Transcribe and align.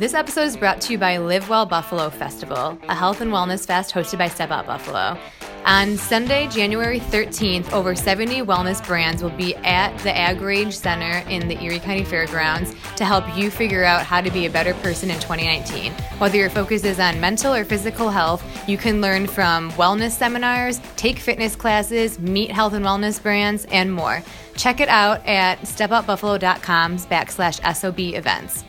This 0.00 0.14
episode 0.14 0.44
is 0.44 0.56
brought 0.56 0.80
to 0.80 0.92
you 0.92 0.98
by 0.98 1.18
Live 1.18 1.50
Well 1.50 1.66
Buffalo 1.66 2.08
Festival, 2.08 2.78
a 2.88 2.94
health 2.94 3.20
and 3.20 3.30
wellness 3.30 3.66
fest 3.66 3.92
hosted 3.92 4.16
by 4.16 4.28
Step 4.28 4.50
Out 4.50 4.64
Buffalo. 4.64 5.20
On 5.66 5.98
Sunday, 5.98 6.48
January 6.48 7.00
13th, 7.00 7.70
over 7.70 7.94
70 7.94 8.40
wellness 8.40 8.82
brands 8.86 9.22
will 9.22 9.28
be 9.28 9.54
at 9.56 9.94
the 9.98 10.16
Ag 10.16 10.40
Rage 10.40 10.74
Center 10.74 11.18
in 11.28 11.48
the 11.48 11.62
Erie 11.62 11.80
County 11.80 12.02
Fairgrounds 12.02 12.74
to 12.96 13.04
help 13.04 13.26
you 13.36 13.50
figure 13.50 13.84
out 13.84 14.00
how 14.00 14.22
to 14.22 14.30
be 14.30 14.46
a 14.46 14.50
better 14.50 14.72
person 14.72 15.10
in 15.10 15.20
2019. 15.20 15.92
Whether 16.16 16.38
your 16.38 16.48
focus 16.48 16.82
is 16.84 16.98
on 16.98 17.20
mental 17.20 17.52
or 17.52 17.66
physical 17.66 18.08
health, 18.08 18.42
you 18.66 18.78
can 18.78 19.02
learn 19.02 19.26
from 19.26 19.70
wellness 19.72 20.12
seminars, 20.12 20.80
take 20.96 21.18
fitness 21.18 21.54
classes, 21.54 22.18
meet 22.18 22.50
health 22.50 22.72
and 22.72 22.86
wellness 22.86 23.22
brands, 23.22 23.66
and 23.66 23.92
more. 23.92 24.22
Check 24.56 24.80
it 24.80 24.88
out 24.88 25.20
at 25.26 25.58
stepoutbuffalo.com 25.60 26.96
backslash 26.96 27.76
SOB 27.76 28.16
events. 28.16 28.64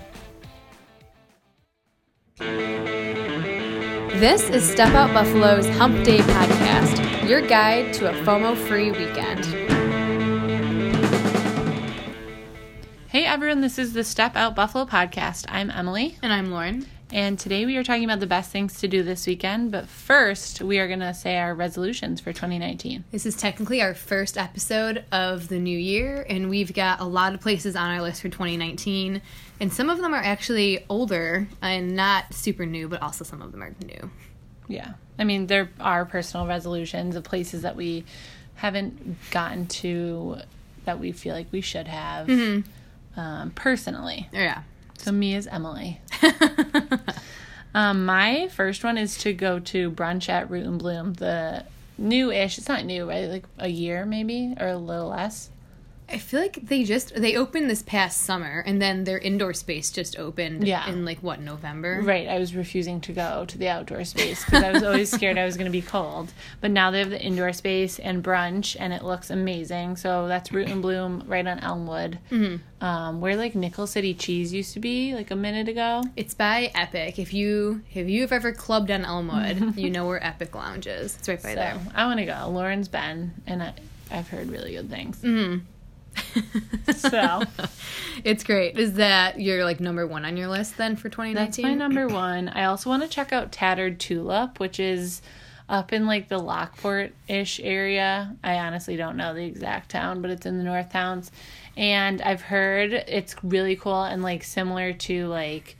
This 4.19 4.49
is 4.49 4.67
Step 4.67 4.95
Out 4.95 5.13
Buffalo's 5.13 5.67
Hump 5.77 6.03
Day 6.03 6.19
podcast, 6.19 7.29
your 7.29 7.39
guide 7.41 7.93
to 7.95 8.09
a 8.09 8.13
FOMO 8.23 8.57
free 8.57 8.89
weekend. 8.89 9.45
Hey 13.09 13.25
everyone, 13.25 13.61
this 13.61 13.77
is 13.77 13.93
the 13.93 14.03
Step 14.03 14.35
Out 14.35 14.55
Buffalo 14.55 14.85
podcast. 14.85 15.45
I'm 15.49 15.69
Emily, 15.69 16.17
And 16.23 16.33
I'm 16.33 16.49
Lauren. 16.49 16.87
And 17.11 17.37
today 17.37 17.65
we 17.65 17.75
are 17.77 17.83
talking 17.83 18.05
about 18.05 18.19
the 18.19 18.27
best 18.27 18.51
things 18.51 18.79
to 18.79 18.87
do 18.87 19.03
this 19.03 19.27
weekend. 19.27 19.71
But 19.71 19.87
first, 19.87 20.61
we 20.61 20.79
are 20.79 20.87
going 20.87 21.01
to 21.01 21.13
say 21.13 21.37
our 21.37 21.53
resolutions 21.53 22.21
for 22.21 22.31
2019. 22.31 23.03
This 23.11 23.25
is 23.25 23.35
technically 23.35 23.81
our 23.81 23.93
first 23.93 24.37
episode 24.37 25.03
of 25.11 25.49
the 25.49 25.59
new 25.59 25.77
year, 25.77 26.25
and 26.29 26.49
we've 26.49 26.73
got 26.73 27.01
a 27.01 27.05
lot 27.05 27.33
of 27.33 27.41
places 27.41 27.75
on 27.75 27.89
our 27.91 28.01
list 28.01 28.21
for 28.21 28.29
2019. 28.29 29.21
And 29.59 29.73
some 29.73 29.89
of 29.89 29.99
them 29.99 30.13
are 30.13 30.23
actually 30.23 30.85
older 30.89 31.47
and 31.61 31.95
not 31.95 32.33
super 32.33 32.65
new, 32.65 32.87
but 32.87 33.01
also 33.01 33.23
some 33.23 33.41
of 33.41 33.51
them 33.51 33.61
are 33.61 33.75
new. 33.85 34.09
Yeah. 34.67 34.93
I 35.19 35.23
mean, 35.23 35.47
there 35.47 35.69
are 35.79 36.05
personal 36.05 36.47
resolutions 36.47 37.15
of 37.15 37.23
places 37.23 37.63
that 37.63 37.75
we 37.75 38.05
haven't 38.55 39.17
gotten 39.31 39.67
to 39.67 40.37
that 40.85 40.99
we 40.99 41.11
feel 41.11 41.35
like 41.35 41.47
we 41.51 41.61
should 41.61 41.87
have 41.87 42.29
um, 43.17 43.51
personally. 43.51 44.29
Yeah. 44.31 44.63
So, 45.01 45.11
me 45.11 45.35
is 45.35 45.47
Emily. 45.47 45.99
Um, 47.73 48.05
my 48.05 48.49
first 48.49 48.83
one 48.83 48.97
is 48.97 49.17
to 49.19 49.33
go 49.33 49.59
to 49.59 49.91
brunch 49.91 50.27
at 50.29 50.49
Root 50.49 50.65
and 50.65 50.77
Bloom. 50.77 51.13
The 51.13 51.65
new-ish. 51.97 52.57
It's 52.57 52.67
not 52.67 52.85
new, 52.85 53.07
right? 53.07 53.29
Like 53.29 53.45
a 53.57 53.69
year 53.69 54.05
maybe 54.05 54.53
or 54.59 54.67
a 54.67 54.77
little 54.77 55.09
less. 55.09 55.49
I 56.11 56.17
feel 56.17 56.41
like 56.41 56.59
they 56.61 56.83
just 56.83 57.15
they 57.15 57.35
opened 57.35 57.69
this 57.69 57.83
past 57.83 58.21
summer, 58.21 58.63
and 58.65 58.81
then 58.81 59.05
their 59.05 59.17
indoor 59.17 59.53
space 59.53 59.91
just 59.91 60.17
opened. 60.17 60.67
Yeah. 60.67 60.89
In 60.89 61.05
like 61.05 61.19
what 61.19 61.39
November? 61.39 62.01
Right. 62.03 62.27
I 62.27 62.37
was 62.37 62.53
refusing 62.53 63.01
to 63.01 63.13
go 63.13 63.45
to 63.45 63.57
the 63.57 63.69
outdoor 63.69 64.03
space 64.03 64.43
because 64.43 64.63
I 64.63 64.71
was 64.71 64.83
always 64.83 65.11
scared 65.11 65.37
I 65.37 65.45
was 65.45 65.55
going 65.55 65.65
to 65.65 65.71
be 65.71 65.81
cold. 65.81 66.33
But 66.59 66.71
now 66.71 66.91
they 66.91 66.99
have 66.99 67.09
the 67.09 67.21
indoor 67.21 67.53
space 67.53 67.99
and 67.99 68.23
brunch, 68.23 68.75
and 68.79 68.93
it 68.93 69.03
looks 69.03 69.29
amazing. 69.29 69.95
So 69.95 70.27
that's 70.27 70.51
Root 70.51 70.69
and 70.69 70.81
Bloom 70.81 71.23
right 71.27 71.45
on 71.45 71.59
Elmwood, 71.59 72.19
mm-hmm. 72.29 72.85
um, 72.85 73.21
where 73.21 73.35
like 73.35 73.55
Nickel 73.55 73.87
City 73.87 74.13
Cheese 74.13 74.53
used 74.53 74.73
to 74.73 74.79
be 74.79 75.13
like 75.15 75.31
a 75.31 75.35
minute 75.35 75.69
ago. 75.69 76.03
It's 76.15 76.33
by 76.33 76.71
Epic. 76.75 77.19
If 77.19 77.33
you 77.33 77.81
if 77.93 78.09
you've 78.09 78.33
ever 78.33 78.51
clubbed 78.51 78.91
on 78.91 79.05
Elmwood, 79.05 79.75
you 79.77 79.89
know 79.89 80.05
where 80.05 80.23
Epic 80.25 80.53
Lounge 80.55 80.87
is. 80.87 81.15
It's 81.17 81.29
right 81.29 81.41
by 81.41 81.49
So 81.49 81.55
there. 81.55 81.79
I 81.95 82.05
want 82.05 82.19
to 82.19 82.25
go. 82.25 82.49
Lauren's 82.49 82.87
been, 82.87 83.31
and 83.47 83.63
I, 83.63 83.73
I've 84.11 84.27
heard 84.27 84.49
really 84.49 84.73
good 84.73 84.89
things. 84.89 85.17
Mm-hmm. 85.21 85.65
So 86.95 87.41
it's 88.23 88.43
great. 88.43 88.77
Is 88.77 88.93
that 88.93 89.39
your 89.39 89.63
like 89.65 89.79
number 89.79 90.05
one 90.05 90.25
on 90.25 90.37
your 90.37 90.47
list 90.47 90.77
then 90.77 90.95
for 90.95 91.09
2019? 91.09 91.35
That's 91.35 91.57
my 91.59 91.73
number 91.73 92.07
one. 92.07 92.49
I 92.49 92.65
also 92.65 92.89
want 92.89 93.03
to 93.03 93.09
check 93.09 93.33
out 93.33 93.51
Tattered 93.51 93.99
Tulip, 93.99 94.59
which 94.59 94.79
is 94.79 95.21
up 95.69 95.93
in 95.93 96.05
like 96.05 96.27
the 96.27 96.37
Lockport 96.37 97.13
ish 97.27 97.59
area. 97.61 98.35
I 98.43 98.59
honestly 98.59 98.97
don't 98.97 99.15
know 99.15 99.33
the 99.33 99.45
exact 99.45 99.89
town, 99.91 100.21
but 100.21 100.29
it's 100.29 100.45
in 100.45 100.57
the 100.57 100.63
North 100.63 100.91
Towns. 100.91 101.31
And 101.77 102.21
I've 102.21 102.41
heard 102.41 102.91
it's 102.91 103.35
really 103.43 103.77
cool 103.77 104.03
and 104.03 104.21
like 104.21 104.43
similar 104.43 104.91
to 104.93 105.27
like 105.27 105.77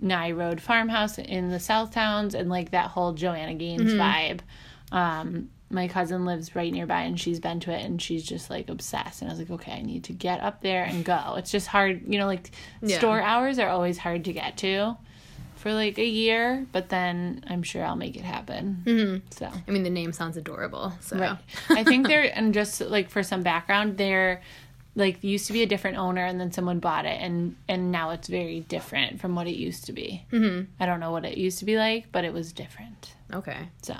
Nye 0.00 0.32
Road 0.32 0.60
Farmhouse 0.60 1.18
in 1.18 1.50
the 1.50 1.60
South 1.60 1.92
Towns 1.92 2.34
and 2.34 2.48
like 2.50 2.70
that 2.70 2.88
whole 2.88 3.12
Joanna 3.12 3.54
Gaines 3.54 3.92
vibe. 3.94 4.40
Um, 4.92 5.50
my 5.70 5.86
cousin 5.88 6.24
lives 6.24 6.56
right 6.56 6.72
nearby 6.72 7.02
and 7.02 7.18
she's 7.18 7.38
been 7.40 7.60
to 7.60 7.70
it 7.72 7.84
and 7.84 8.02
she's 8.02 8.24
just 8.24 8.50
like 8.50 8.68
obsessed. 8.68 9.22
And 9.22 9.30
I 9.30 9.32
was 9.32 9.38
like, 9.38 9.50
okay, 9.50 9.72
I 9.72 9.82
need 9.82 10.04
to 10.04 10.12
get 10.12 10.40
up 10.40 10.62
there 10.62 10.82
and 10.84 11.04
go. 11.04 11.36
It's 11.38 11.50
just 11.52 11.68
hard, 11.68 12.02
you 12.06 12.18
know, 12.18 12.26
like 12.26 12.50
Yeah. 12.82 12.98
store 12.98 13.20
hours 13.22 13.58
are 13.58 13.68
always 13.68 13.96
hard 13.98 14.24
to 14.24 14.32
get 14.32 14.56
to 14.58 14.96
for 15.54 15.72
like 15.72 15.98
a 15.98 16.04
year, 16.04 16.66
but 16.72 16.88
then 16.88 17.44
I'm 17.46 17.62
sure 17.62 17.84
I'll 17.84 17.94
make 17.96 18.16
it 18.16 18.24
happen. 18.24 18.82
Mm-hmm. 18.84 19.26
So, 19.30 19.48
I 19.68 19.70
mean, 19.70 19.82
the 19.84 19.90
name 19.90 20.12
sounds 20.12 20.36
adorable. 20.36 20.92
So 21.00 21.18
right. 21.18 21.38
I 21.68 21.84
think 21.84 22.06
they're, 22.08 22.36
and 22.36 22.52
just 22.54 22.80
like 22.80 23.08
for 23.10 23.22
some 23.22 23.42
background, 23.42 23.96
they're 23.96 24.42
like 24.96 25.22
used 25.22 25.46
to 25.46 25.52
be 25.52 25.62
a 25.62 25.66
different 25.66 25.98
owner 25.98 26.24
and 26.24 26.40
then 26.40 26.50
someone 26.50 26.80
bought 26.80 27.04
it 27.06 27.16
and 27.22 27.54
and 27.68 27.92
now 27.92 28.10
it's 28.10 28.26
very 28.26 28.58
different 28.60 29.20
from 29.20 29.36
what 29.36 29.46
it 29.46 29.54
used 29.54 29.84
to 29.84 29.92
be. 29.92 30.26
Mm-hmm. 30.32 30.64
I 30.80 30.86
don't 30.86 30.98
know 30.98 31.12
what 31.12 31.24
it 31.24 31.38
used 31.38 31.60
to 31.60 31.64
be 31.64 31.76
like, 31.76 32.06
but 32.10 32.24
it 32.24 32.32
was 32.32 32.52
different. 32.52 33.14
okay, 33.32 33.68
So, 33.82 33.94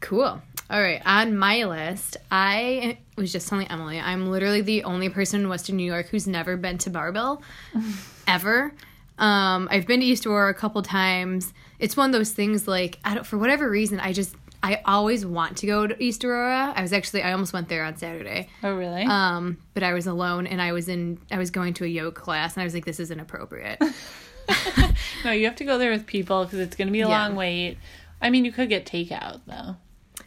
cool. 0.00 0.40
All 0.68 0.82
right, 0.82 1.00
on 1.06 1.36
my 1.36 1.64
list, 1.64 2.16
I 2.30 2.98
was 3.16 3.30
just 3.32 3.48
telling 3.48 3.68
Emily, 3.68 4.00
I'm 4.00 4.26
literally 4.30 4.62
the 4.62 4.82
only 4.82 5.08
person 5.08 5.42
in 5.42 5.48
Western 5.48 5.76
New 5.76 5.84
York 5.86 6.08
who's 6.08 6.26
never 6.26 6.56
been 6.56 6.76
to 6.78 6.90
Barbell, 6.90 7.40
ever. 8.26 8.72
Um, 9.18 9.68
I've 9.70 9.86
been 9.86 10.00
to 10.00 10.06
East 10.06 10.26
Aurora 10.26 10.50
a 10.50 10.54
couple 10.54 10.82
times. 10.82 11.52
It's 11.78 11.96
one 11.96 12.10
of 12.10 12.12
those 12.12 12.32
things 12.32 12.66
like 12.66 12.98
I 13.04 13.14
don't 13.14 13.24
for 13.24 13.38
whatever 13.38 13.70
reason 13.70 14.00
I 14.00 14.12
just 14.12 14.34
I 14.62 14.80
always 14.84 15.24
want 15.24 15.58
to 15.58 15.66
go 15.66 15.86
to 15.86 16.02
East 16.02 16.24
Aurora. 16.24 16.72
I 16.74 16.82
was 16.82 16.92
actually 16.92 17.22
I 17.22 17.30
almost 17.32 17.52
went 17.52 17.68
there 17.68 17.84
on 17.84 17.96
Saturday. 17.96 18.48
oh 18.64 18.74
really? 18.74 19.04
Um, 19.04 19.58
but 19.72 19.82
I 19.84 19.92
was 19.94 20.06
alone 20.08 20.46
and 20.48 20.60
I 20.60 20.72
was 20.72 20.88
in 20.88 21.18
I 21.30 21.38
was 21.38 21.50
going 21.52 21.74
to 21.74 21.84
a 21.84 21.88
yoga 21.88 22.10
class 22.20 22.56
and 22.56 22.62
I 22.62 22.64
was 22.64 22.74
like 22.74 22.84
this 22.84 22.98
is 22.98 23.10
inappropriate. 23.12 23.80
no, 25.24 25.30
you 25.30 25.46
have 25.46 25.56
to 25.56 25.64
go 25.64 25.78
there 25.78 25.92
with 25.92 26.06
people 26.06 26.44
because 26.44 26.58
it's 26.58 26.76
going 26.76 26.88
to 26.88 26.92
be 26.92 27.00
a 27.02 27.08
Yeah. 27.08 27.26
long 27.26 27.36
wait. 27.36 27.78
I 28.20 28.30
mean, 28.30 28.44
you 28.44 28.52
could 28.52 28.68
get 28.68 28.84
takeout 28.84 29.40
though. 29.46 29.76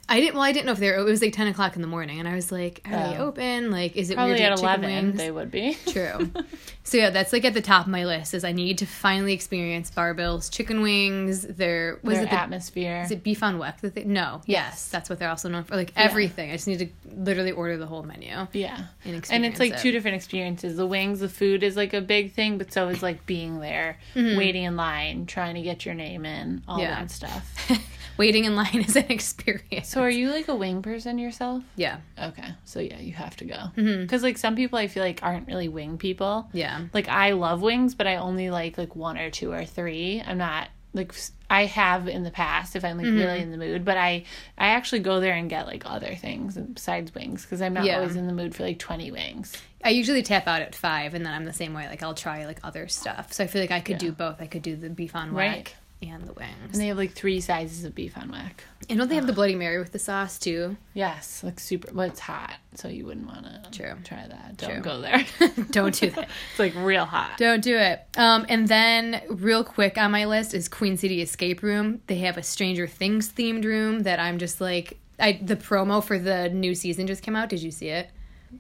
I 0.10 0.20
didn't 0.20 0.34
well 0.36 0.44
I 0.44 0.52
didn't 0.52 0.66
know 0.66 0.72
if 0.74 0.80
they 0.80 0.90
were, 0.92 0.98
it 0.98 1.04
was 1.04 1.22
like 1.22 1.34
10 1.34 1.48
o'clock 1.48 1.76
in 1.76 1.82
the 1.82 1.88
morning 1.88 2.20
and 2.20 2.28
I 2.28 2.36
was 2.36 2.52
like 2.52 2.82
are 2.86 2.92
they 2.92 3.18
Oh. 3.18 3.28
open 3.28 3.72
like 3.72 3.96
is 3.96 4.10
it 4.10 4.16
Probably 4.16 4.32
weird 4.34 4.40
to 4.40 4.52
at 4.54 4.60
eleven 4.60 4.90
wings? 5.06 5.18
they 5.18 5.32
would 5.32 5.52
be. 5.52 5.78
True. 5.88 6.32
so 6.84 6.98
yeah, 6.98 7.10
that's 7.12 7.32
like 7.32 7.46
at 7.46 7.54
the 7.54 7.62
top 7.62 7.86
of 7.86 7.92
my 7.92 8.06
list 8.06 8.34
is 8.34 8.44
I 8.44 8.52
need 8.52 8.80
to 8.80 8.86
finally 8.86 9.34
experience 9.34 9.92
Barbell's 9.92 10.50
chicken 10.50 10.82
wings. 10.82 11.44
Their 11.44 12.00
was 12.04 12.16
Their 12.16 12.24
it 12.26 12.30
the 12.32 12.40
atmosphere. 12.40 13.02
is 13.06 13.12
it 13.12 13.24
beef 13.24 13.44
on 13.44 13.60
weck 13.60 13.82
that 13.82 13.94
they 13.96 14.04
no 14.04 14.42
yes 14.46 14.90
that's 14.90 15.10
what 15.10 15.20
they're 15.20 15.30
also 15.30 15.48
known 15.50 15.64
for 15.64 15.76
like 15.76 15.94
everything. 15.96 16.50
I 16.50 16.54
just 16.56 16.68
need 16.68 16.80
to 16.80 16.90
literally 17.16 17.52
order 17.52 17.78
the 17.78 17.86
whole 17.88 18.04
menu. 18.04 18.48
Yeah. 18.54 18.86
and 19.06 19.26
And 19.30 19.46
it's 19.46 19.60
like 19.60 19.74
experience 19.74 19.82
two 19.82 19.92
different 19.92 20.16
experiences. 20.16 20.78
The 20.78 20.88
wings, 20.88 21.20
the 21.20 21.30
food 21.30 21.62
is 21.64 21.76
like 21.78 21.94
a 21.94 22.02
big 22.02 22.34
thing, 22.34 22.58
but 22.58 22.74
so 22.74 22.88
is 22.90 23.04
like 23.04 23.26
being 23.26 23.60
there, 23.60 24.00
waiting 24.16 24.64
in 24.64 24.76
line, 24.76 25.26
trying 25.28 25.56
to 25.56 25.62
get 25.62 25.86
your 25.86 25.94
name 25.96 26.26
in, 26.26 26.64
all 26.68 26.78
Mm-hmm. 26.80 26.84
Yeah. 26.84 27.00
that 27.02 27.12
stuff. 27.12 27.72
Waiting 28.20 28.44
in 28.46 28.56
line 28.56 28.82
is 28.88 28.96
an 28.96 29.06
experience. 29.10 29.88
So 29.88 30.02
are 30.02 30.10
you 30.10 30.30
like 30.30 30.48
a 30.50 30.56
wing 30.56 30.82
person 30.84 31.18
yourself? 31.18 31.64
yeah, 31.76 32.02
Okay. 32.22 32.50
So 32.66 32.80
yeah, 32.82 33.00
you 33.00 33.14
have 33.14 33.36
to 33.38 33.46
go. 33.46 33.56
Mm-hmm. 33.78 34.02
Because 34.04 34.22
like 34.22 34.38
some 34.38 34.56
people 34.56 34.78
I 34.78 34.88
feel 34.88 35.04
like 35.04 35.22
aren't 35.24 35.48
really 35.48 35.70
wing 35.70 35.98
people. 35.98 36.50
yeah, 36.54 36.82
Like 36.94 37.08
I 37.08 37.32
love 37.32 37.62
wings, 37.62 37.96
but 37.96 38.06
I 38.06 38.18
only 38.18 38.50
like 38.52 38.78
like 38.78 38.96
one 38.96 39.18
or 39.18 39.32
two 39.32 39.52
or 39.52 39.66
three. 39.66 40.22
I'm 40.24 40.38
not 40.38 40.68
like 40.94 41.14
I 41.52 41.66
have 41.66 42.08
in 42.08 42.24
the 42.24 42.32
past 42.32 42.76
if 42.76 42.84
I'm 42.84 42.98
like 42.98 43.06
Mm-hmm. 43.08 43.18
really 43.18 43.40
in 43.40 43.52
the 43.52 43.58
mood, 43.58 43.86
but 43.86 43.96
I 43.96 44.26
I 44.58 44.68
actually 44.70 45.00
go 45.00 45.20
there 45.22 45.34
and 45.36 45.50
get 45.50 45.66
like 45.66 45.84
other 45.86 46.14
things 46.16 46.58
besides 46.58 47.16
wings 47.16 47.44
because 47.44 47.62
I'm 47.62 47.74
not 47.74 47.86
Yeah. 47.86 47.96
always 48.00 48.16
in 48.18 48.28
the 48.28 48.34
mood 48.34 48.54
for 48.54 48.64
like 48.64 48.80
20 48.80 49.12
wings. 49.12 49.56
I 49.82 49.92
usually 49.92 50.24
tap 50.24 50.46
out 50.46 50.62
at 50.62 50.76
five, 50.76 51.14
and 51.14 51.26
then 51.26 51.34
I'm 51.34 51.46
the 51.46 51.54
same 51.54 51.74
way. 51.74 51.88
Like 51.88 52.04
I'll 52.04 52.14
try 52.14 52.46
like 52.46 52.60
other 52.66 52.90
stuff. 52.90 53.32
So 53.32 53.46
I 53.46 53.48
feel 53.48 53.62
like 53.62 53.72
I 53.72 53.80
could 53.80 53.98
do 53.98 54.12
both. 54.12 54.42
I 54.42 54.48
could 54.48 54.62
do 54.62 54.76
the 54.76 54.90
beef 54.90 55.16
on 55.16 55.32
Right. 55.34 55.74
And 56.02 56.24
the 56.24 56.34
wings. 56.34 56.54
And 56.72 56.76
they 56.76 56.88
have 56.88 56.98
like 56.98 57.12
three 57.12 57.42
sizes 57.42 57.84
of 57.84 57.94
beef 57.94 58.18
on 58.18 58.30
weck. 58.30 58.62
And 58.90 58.98
don't 58.98 59.10
they 59.10 59.16
have 59.16 59.28
the 59.28 59.34
Bloody 59.34 59.56
Mary 59.56 59.78
with 59.80 59.92
the 59.92 60.00
sauce 60.00 60.40
too? 60.40 60.78
Yes, 60.94 61.44
like 61.44 61.60
super. 61.60 61.94
Well, 61.94 62.08
it's 62.08 62.22
hot, 62.22 62.56
so 62.76 62.88
you 62.88 63.06
wouldn't 63.06 63.28
want 63.28 63.46
to 63.46 63.72
True. 63.72 63.94
try 64.06 64.26
that. 64.26 64.58
Don't 64.58 64.72
True. 64.72 64.82
go 64.82 65.02
there. 65.02 65.26
Don't 65.72 65.94
do 65.94 66.10
that. 66.12 66.30
it's 66.52 66.60
like 66.60 66.74
real 66.76 67.06
hot. 67.06 67.38
Don't 67.38 67.62
do 67.62 67.78
it. 67.78 68.02
Um, 68.18 68.46
and 68.48 68.68
then, 68.68 69.22
real 69.30 69.64
quick 69.64 69.98
on 69.98 70.12
my 70.12 70.26
list 70.26 70.54
is 70.54 70.68
Queen 70.70 70.96
City 70.96 71.22
Escape 71.22 71.62
Room. 71.62 72.02
They 72.08 72.20
have 72.20 72.38
a 72.38 72.44
Stranger 72.44 72.88
Things 72.88 73.30
themed 73.32 73.66
room 73.66 74.00
that 74.04 74.20
I'm 74.20 74.38
just 74.40 74.62
like, 74.62 75.00
I 75.20 75.34
the 75.42 75.58
promo 75.58 76.04
for 76.04 76.18
the 76.18 76.50
new 76.50 76.74
season 76.76 77.08
just 77.08 77.22
came 77.24 77.36
out. 77.36 77.50
Did 77.50 77.62
you 77.62 77.72
see 77.72 77.90
it? 77.90 78.10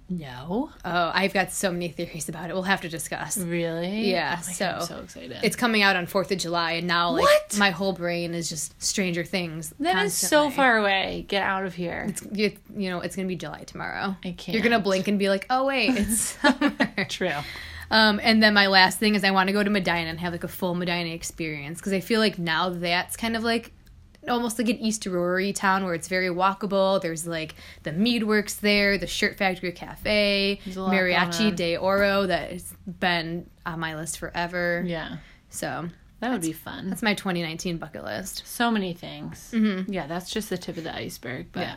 No, 0.09 0.71
Oh, 0.85 1.11
I've 1.13 1.33
got 1.33 1.51
so 1.51 1.71
many 1.71 1.89
theories 1.89 2.29
about 2.29 2.49
it. 2.49 2.53
We'll 2.53 2.63
have 2.63 2.81
to 2.81 2.89
discuss. 2.89 3.37
really? 3.37 4.11
Yeah, 4.11 4.37
Oh 4.39 4.41
my 4.41 4.47
God, 4.47 4.55
so- 4.55 4.65
I'm 4.65 4.81
so 4.81 4.99
excited. 5.03 5.37
It's 5.43 5.55
coming 5.55 5.81
out 5.81 5.95
on 5.95 6.05
Fourth 6.05 6.31
of 6.31 6.37
July, 6.37 6.73
and 6.73 6.87
now 6.87 7.11
like 7.11 7.23
What? 7.23 7.57
my 7.57 7.69
whole 7.71 7.93
brain 7.93 8.33
is 8.33 8.49
just 8.49 8.79
Stranger 8.81 9.23
Things. 9.23 9.73
that 9.79 10.05
is 10.05 10.13
so 10.13 10.49
far 10.49 10.77
away. 10.77 11.25
Get 11.27 11.43
out 11.43 11.65
of 11.65 11.73
here. 11.75 12.05
It's, 12.09 12.23
you, 12.31 12.51
you 12.75 12.89
know, 12.89 13.01
it's 13.01 13.15
gonna 13.15 13.27
be 13.27 13.35
July 13.35 13.63
tomorrow. 13.63 14.15
I 14.23 14.31
can't. 14.31 14.49
You're 14.55 14.63
gonna 14.63 14.79
blink 14.79 15.07
and 15.07 15.17
be 15.19 15.29
like, 15.29 15.45
"Oh 15.49 15.65
wait, 15.65 15.95
it's 15.95 16.19
summer." 16.41 17.05
True. 17.09 17.31
Um, 17.91 18.19
and 18.21 18.41
then 18.43 18.53
my 18.53 18.67
last 18.67 18.99
thing 18.99 19.15
is 19.15 19.23
I 19.23 19.31
want 19.31 19.47
to 19.47 19.53
go 19.53 19.63
to 19.63 19.69
Medina 19.71 20.09
and 20.09 20.19
have 20.19 20.31
like 20.31 20.43
a 20.43 20.47
full 20.47 20.75
Medina 20.75 21.09
experience 21.09 21.79
because 21.79 21.91
I 21.93 22.01
feel 22.01 22.19
like 22.19 22.37
now 22.37 22.69
that's 22.69 23.17
kind 23.17 23.35
of 23.35 23.43
like 23.43 23.71
almost 24.29 24.57
like 24.59 24.69
an 24.69 24.77
East 24.79 25.05
Aurora 25.07 25.51
town 25.53 25.83
where 25.85 25.93
it's 25.93 26.07
very 26.07 26.27
walkable. 26.29 27.01
There's 27.01 27.27
like 27.27 27.55
the 27.83 27.91
Meadworks 27.91 28.59
there, 28.59 28.97
the 28.97 29.07
Shirt 29.07 29.37
Factory 29.37 29.71
Cafe, 29.71 30.59
a 30.65 30.69
lot 30.79 30.91
going 30.91 30.97
Mariachi 30.97 31.55
de 31.55 31.77
Oro 31.77 32.25
that 32.27 32.51
has 32.51 32.73
been 32.99 33.49
on 33.65 33.79
my 33.79 33.95
list 33.95 34.17
forever. 34.19 34.83
Yeah. 34.85 35.17
So 35.49 35.89
That 36.19 36.31
would 36.31 36.41
be 36.41 36.51
fun. 36.53 36.89
that's 36.89 37.01
my 37.01 37.13
2019 37.13 37.77
bucket 37.77 38.03
list. 38.03 38.43
So 38.45 38.69
many 38.71 38.93
things. 38.93 39.51
Mm-hmm. 39.53 39.91
Yeah, 39.91 40.07
that's 40.07 40.29
just 40.29 40.49
the 40.49 40.57
tip 40.57 40.77
of 40.77 40.83
the 40.83 40.95
iceberg. 40.95 41.47
But 41.51 41.61
Yeah. 41.61 41.75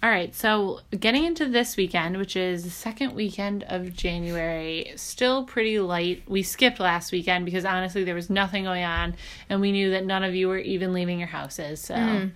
All 0.00 0.10
right, 0.10 0.32
so 0.34 0.80
getting 0.98 1.24
into 1.24 1.46
this 1.46 1.76
weekend, 1.76 2.18
which 2.18 2.36
is 2.36 2.62
the 2.62 2.70
second 2.70 3.14
weekend 3.14 3.64
of 3.64 3.92
January, 3.94 4.92
still 4.94 5.44
pretty 5.44 5.80
light. 5.80 6.22
We 6.28 6.42
skipped 6.44 6.78
last 6.78 7.10
weekend 7.10 7.44
because 7.44 7.64
honestly 7.64 8.04
there 8.04 8.14
was 8.14 8.30
nothing 8.30 8.64
going 8.64 8.84
on, 8.84 9.16
and 9.50 9.60
we 9.60 9.72
knew 9.72 9.90
that 9.90 10.04
none 10.04 10.22
of 10.22 10.34
you 10.36 10.46
were 10.48 10.58
even 10.58 10.92
leaving 10.92 11.18
your 11.18 11.28
houses. 11.28 11.80
So 11.80 11.94
Mm-hmm. 11.96 12.28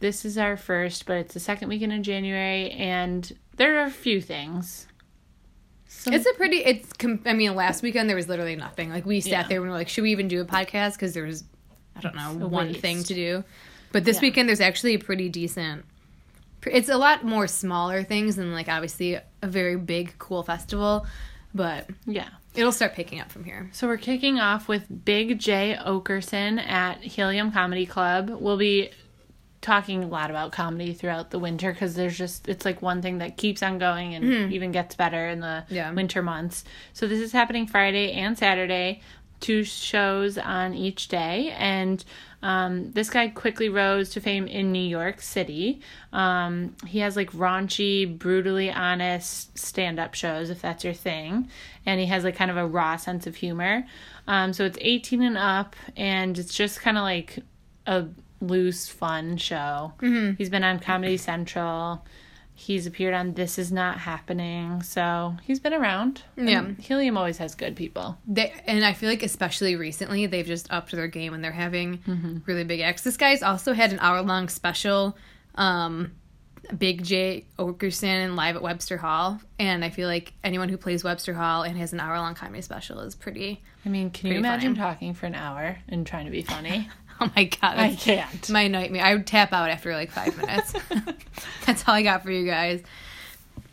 this 0.00 0.24
is 0.26 0.36
our 0.36 0.58
first, 0.58 1.06
but 1.06 1.16
it's 1.16 1.32
the 1.34 1.40
second 1.40 1.68
weekend 1.70 1.92
of 1.94 2.02
January, 2.02 2.70
and 2.72 3.32
there 3.56 3.78
are 3.80 3.86
a 3.86 3.90
few 3.90 4.20
things. 4.20 4.86
Some- 5.88 6.12
It's 6.12 6.26
a 6.26 6.34
pretty. 6.34 6.58
It's. 6.58 6.92
Com- 6.92 7.20
I 7.24 7.32
mean, 7.32 7.54
last 7.56 7.82
weekend 7.82 8.08
there 8.10 8.16
was 8.16 8.28
literally 8.28 8.56
nothing. 8.56 8.90
Like 8.90 9.04
we 9.06 9.20
sat 9.20 9.30
Yeah. 9.30 9.42
there 9.48 9.56
and 9.58 9.64
we 9.64 9.70
were 9.70 9.74
like, 9.76 9.88
should 9.88 10.02
we 10.02 10.12
even 10.12 10.28
do 10.28 10.40
a 10.40 10.44
podcast? 10.44 10.92
Because 10.94 11.14
there 11.14 11.24
was, 11.24 11.44
I 11.96 12.00
don't 12.00 12.14
know, 12.14 12.46
one 12.46 12.68
waste. 12.68 12.80
thing 12.80 13.02
to 13.04 13.14
do. 13.14 13.44
But 13.92 14.04
this 14.04 14.16
Yeah. 14.16 14.22
weekend 14.22 14.48
there's 14.48 14.60
actually 14.60 14.94
a 14.94 14.98
pretty 14.98 15.28
decent. 15.28 15.84
It's 16.66 16.88
a 16.88 16.96
lot 16.96 17.24
more 17.24 17.46
smaller 17.46 18.02
things 18.02 18.36
than 18.36 18.52
like 18.52 18.68
obviously 18.68 19.14
a 19.14 19.24
very 19.42 19.76
big 19.76 20.18
cool 20.18 20.42
festival, 20.42 21.06
but 21.54 21.88
yeah. 22.06 22.28
it'll 22.54 22.72
start 22.72 22.94
picking 22.94 23.20
up 23.20 23.30
from 23.30 23.44
here. 23.44 23.70
So 23.72 23.86
we're 23.86 23.96
kicking 23.96 24.38
off 24.38 24.68
with 24.68 24.86
Big 25.04 25.38
Jay 25.38 25.76
Oakerson 25.80 26.58
at 26.64 26.98
Helium 27.02 27.52
Comedy 27.52 27.86
Club. 27.86 28.30
We'll 28.30 28.58
be 28.58 28.90
talking 29.60 30.04
a 30.04 30.06
lot 30.06 30.30
about 30.30 30.52
comedy 30.52 30.94
throughout 30.94 31.30
the 31.30 31.38
winter 31.38 31.72
because 31.72 31.94
there's 31.94 32.16
just 32.16 32.48
it's 32.48 32.64
like 32.64 32.80
one 32.80 33.02
thing 33.02 33.18
that 33.18 33.36
keeps 33.36 33.62
on 33.62 33.78
going 33.78 34.14
and 34.14 34.24
mm-hmm. 34.24 34.52
even 34.52 34.72
gets 34.72 34.94
better 34.94 35.28
in 35.28 35.40
the 35.40 35.64
Yeah. 35.68 35.92
winter 35.92 36.22
months. 36.22 36.64
So 36.92 37.06
this 37.06 37.20
is 37.20 37.32
happening 37.32 37.66
Friday 37.66 38.12
and 38.12 38.38
Saturday, 38.38 39.02
two 39.40 39.64
shows 39.64 40.38
on 40.38 40.74
each 40.74 41.08
day, 41.08 41.54
and 41.58 42.02
um, 42.42 42.90
this 42.92 43.10
guy 43.10 43.28
quickly 43.28 43.68
rose 43.68 44.10
to 44.10 44.20
fame 44.20 44.46
in 44.46 44.72
New 44.72 44.78
York 44.82 45.20
City. 45.20 45.80
Um, 46.12 46.74
he 46.86 47.00
has 47.00 47.16
like 47.16 47.32
raunchy, 47.32 48.18
brutally 48.18 48.70
honest 48.70 49.56
stand 49.58 49.98
up 49.98 50.14
shows, 50.14 50.50
if 50.50 50.62
that's 50.62 50.84
your 50.84 50.94
thing. 50.94 51.48
And 51.84 52.00
he 52.00 52.06
has 52.06 52.24
like 52.24 52.36
kind 52.36 52.50
of 52.50 52.56
a 52.56 52.66
raw 52.66 52.96
sense 52.96 53.26
of 53.26 53.36
humor. 53.36 53.86
Um, 54.26 54.52
so 54.52 54.64
it's 54.64 54.78
18 54.80 55.22
and 55.22 55.38
up, 55.38 55.76
and 55.96 56.38
it's 56.38 56.54
just 56.54 56.80
kind 56.80 56.96
of 56.96 57.02
like 57.02 57.40
a 57.86 58.06
loose, 58.40 58.88
fun 58.88 59.36
show. 59.36 59.92
Mm-hmm. 59.98 60.36
He's 60.36 60.50
been 60.50 60.64
on 60.64 60.78
Comedy 60.78 61.16
Central. 61.16 62.04
He's 62.54 62.86
appeared 62.86 63.14
on 63.14 63.32
This 63.34 63.58
Is 63.58 63.72
Not 63.72 63.98
Happening. 63.98 64.82
So 64.82 65.34
he's 65.44 65.58
been 65.60 65.72
around. 65.72 66.22
Yeah. 66.36 66.58
And 66.58 66.78
Helium 66.78 67.16
always 67.16 67.38
has 67.38 67.54
good 67.54 67.74
people. 67.74 68.18
They 68.26 68.52
and 68.66 68.84
I 68.84 68.92
feel 68.92 69.08
like 69.08 69.22
especially 69.22 69.76
recently 69.76 70.26
they've 70.26 70.46
just 70.46 70.70
upped 70.70 70.92
their 70.92 71.08
game 71.08 71.32
and 71.32 71.42
they're 71.42 71.52
having 71.52 71.98
Mm-hmm. 71.98 72.38
really 72.44 72.64
big 72.64 72.80
acts. 72.80 73.02
This 73.02 73.16
guy's 73.16 73.42
also 73.42 73.72
had 73.72 73.92
an 73.92 73.98
hour 74.00 74.20
long 74.22 74.48
special, 74.48 75.16
um, 75.54 76.12
Big 76.76 77.02
Jay 77.02 77.46
Oakerson 77.58 78.36
live 78.36 78.54
at 78.54 78.62
Webster 78.62 78.98
Hall, 78.98 79.40
and 79.58 79.82
I 79.82 79.88
feel 79.88 80.06
like 80.06 80.34
anyone 80.44 80.68
who 80.68 80.76
plays 80.76 81.02
Webster 81.02 81.32
Hall 81.32 81.62
and 81.62 81.76
has 81.78 81.92
an 81.94 81.98
hour 82.00 82.18
long 82.18 82.34
comedy 82.34 82.60
special 82.60 83.00
is 83.00 83.14
pretty. 83.14 83.62
I 83.84 83.88
mean, 83.88 84.10
can 84.10 84.28
you 84.30 84.36
imagine 84.36 84.74
fine. 84.76 84.84
talking 84.84 85.14
for 85.14 85.24
an 85.26 85.34
hour 85.34 85.78
and 85.88 86.06
trying 86.06 86.26
to 86.26 86.30
be 86.30 86.42
funny? 86.42 86.88
Oh 87.22 87.30
my 87.36 87.44
god, 87.44 87.76
I 87.76 87.94
can't. 87.96 88.48
my 88.48 88.66
nightmare. 88.66 89.04
I 89.04 89.14
would 89.14 89.26
tap 89.26 89.52
out 89.52 89.68
after 89.68 89.92
like 89.94 90.10
five 90.10 90.34
minutes. 90.38 90.72
that's 91.66 91.86
all 91.86 91.94
I 91.94 92.02
got 92.02 92.22
for 92.22 92.30
you 92.30 92.46
guys. 92.46 92.82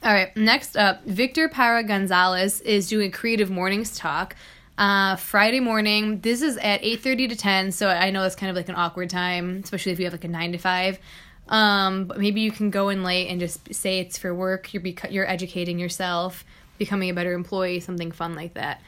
All 0.03 0.11
right, 0.13 0.35
next 0.35 0.75
up, 0.75 1.05
Victor 1.05 1.47
Parra 1.47 1.83
Gonzalez 1.83 2.59
is 2.61 2.89
doing 2.89 3.09
Creative 3.09 3.49
Mornings 3.49 3.97
Talk. 3.97 4.35
Uh, 4.77 5.15
Friday 5.15 5.61
morning. 5.61 6.19
This 6.19 6.41
is 6.41 6.57
at 6.57 6.83
eight 6.83 7.01
thirty 7.01 7.27
to 7.29 7.35
ten, 7.38 7.71
so 7.71 7.88
I 7.88 8.11
know 8.11 8.23
it's 8.25 8.35
kind 8.35 8.49
of 8.49 8.55
like 8.57 8.67
an 8.67 8.75
awkward 8.75 9.09
time, 9.09 9.61
especially 9.63 9.93
if 9.93 10.00
you 10.00 10.05
have 10.05 10.13
like 10.13 10.25
a 10.25 10.27
nine 10.27 10.51
to 10.51 10.57
five. 10.57 11.00
Um, 11.47 12.05
but 12.05 12.19
maybe 12.19 12.41
you 12.41 12.51
can 12.51 12.69
go 12.69 12.89
in 12.89 13.03
late 13.03 13.29
and 13.29 13.39
just 13.39 13.73
say 13.73 14.00
it's 14.00 14.17
for 14.17 14.35
work. 14.35 14.73
You're 14.73 14.83
bec- 14.83 15.11
you're 15.11 15.27
educating 15.27 15.79
yourself, 15.79 16.43
becoming 16.77 17.09
a 17.09 17.13
better 17.13 17.31
employee, 17.33 17.79
something 17.79 18.11
fun 18.11 18.35
like 18.35 18.55
that. 18.55 18.81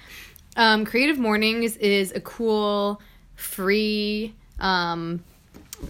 Um, 0.57 0.83
Creative 0.85 1.17
Mornings 1.17 1.77
is 1.77 2.11
a 2.11 2.19
cool, 2.19 3.01
free 3.35 4.35
um, 4.59 5.23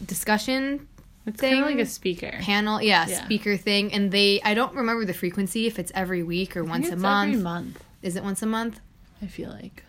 discussion 0.05 0.87
It's 1.25 1.39
thing? 1.39 1.51
kind 1.61 1.63
of 1.65 1.69
like 1.77 1.79
a 1.85 1.89
speaker. 1.89 2.31
panel 2.41 2.81
yeah, 2.81 3.07
Yeah. 3.07 3.23
speaker 3.25 3.57
thing. 3.57 3.91
And 3.93 4.11
they 4.11 4.41
i 4.43 4.53
don't 4.53 4.73
remember 4.75 5.05
the 5.05 5.13
frequency 5.13 5.67
if 5.67 5.79
it's 5.79 5.91
every 5.95 6.23
week 6.23 6.55
or 6.57 6.63
once 6.63 6.89
a 6.89 6.93
it's 6.93 7.01
month. 7.01 7.29
Every 7.33 7.43
month, 7.43 7.83
is 8.01 8.15
it 8.15 8.23
once 8.23 8.41
a 8.41 8.45
month? 8.47 8.79
I 9.21 9.27
feel 9.27 9.49
like. 9.49 9.83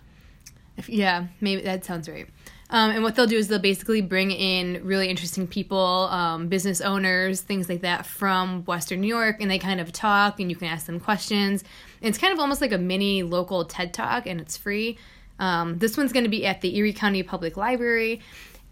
if, 0.76 0.88
yeah 0.88 1.26
maybe 1.40 1.62
that 1.62 1.84
sounds 1.84 2.08
right. 2.08 2.26
Um, 2.72 2.92
and 2.92 3.02
what 3.02 3.16
they'll 3.16 3.26
do 3.26 3.36
is 3.36 3.48
they'll 3.48 3.58
basically 3.58 4.00
bring 4.00 4.30
in 4.30 4.84
really 4.86 5.08
interesting 5.08 5.48
people 5.48 6.08
um, 6.10 6.46
business 6.48 6.80
owners 6.80 7.40
things 7.40 7.68
like 7.68 7.80
that 7.82 8.06
from 8.06 8.64
western 8.64 9.00
new 9.00 9.08
york 9.08 9.38
and 9.40 9.50
they 9.50 9.58
kind 9.58 9.80
of 9.80 9.90
talk 9.92 10.38
and 10.40 10.50
you 10.50 10.56
can 10.56 10.68
ask 10.68 10.86
them 10.86 11.00
questions. 11.00 11.64
And 12.00 12.08
it's 12.08 12.16
kind 12.18 12.32
of 12.32 12.38
almost 12.38 12.60
like 12.60 12.72
a 12.72 12.78
mini 12.78 13.22
local 13.24 13.64
ted 13.64 13.92
talk 13.92 14.26
and 14.26 14.40
it's 14.40 14.56
free. 14.56 14.98
Um, 15.38 15.78
this 15.78 15.96
one's 15.96 16.12
going 16.12 16.24
to 16.24 16.30
be 16.30 16.46
at 16.46 16.60
the 16.60 16.76
erie 16.76 16.92
county 16.92 17.22
public 17.22 17.56
library 17.56 18.20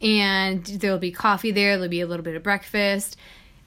and 0.01 0.65
there'll 0.65 0.99
be 0.99 1.11
coffee 1.11 1.51
there 1.51 1.77
there'll 1.77 1.91
be 1.91 2.01
a 2.01 2.07
little 2.07 2.25
bit 2.25 2.37
of 2.37 2.43
breakfast 2.43 3.17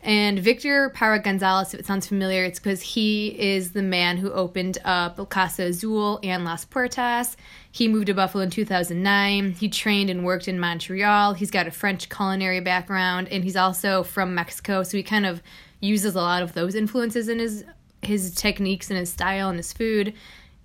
and 0.04 0.40
Victor 0.40 0.90
Parra 0.90 1.20
Gonzalez, 1.20 1.74
if 1.74 1.80
it 1.80 1.86
sounds 1.86 2.08
familiar, 2.08 2.44
it's 2.44 2.58
because 2.58 2.82
he 2.82 3.40
is 3.40 3.74
the 3.74 3.84
man 3.84 4.18
who 4.18 4.32
opened 4.32 4.80
up 4.84 5.30
Casa 5.30 5.66
Azul 5.66 6.20
and 6.24 6.44
Las 6.44 6.66
Puertas. 6.66 7.36
He 7.72 7.88
moved 7.88 8.08
to 8.08 8.16
Buffalo 8.16 8.44
in 8.44 8.50
2009. 8.50 9.52
He 9.52 9.70
trained 9.70 10.10
and 10.10 10.26
worked 10.26 10.48
in 10.48 10.60
Montreal. 10.60 11.34
He's 11.34 11.52
got 11.52 11.68
a 11.68 11.72
French 11.72 12.10
culinary 12.10 12.62
background, 12.62 13.28
and 13.30 13.44
he's 13.44 13.56
also 13.56 14.02
from 14.02 14.34
Mexico, 14.34 14.82
so 14.82 14.98
he 14.98 15.04
kind 15.04 15.26
of 15.26 15.44
uses 15.82 16.16
a 16.16 16.22
lot 16.22 16.42
of 16.42 16.54
those 16.54 16.76
influences 16.76 17.28
in 17.30 17.40
his 17.40 17.64
his 18.02 18.34
techniques 18.34 18.90
and 18.90 18.98
his 18.98 19.12
style 19.12 19.50
and 19.50 19.58
his 19.60 19.72
food. 19.72 20.16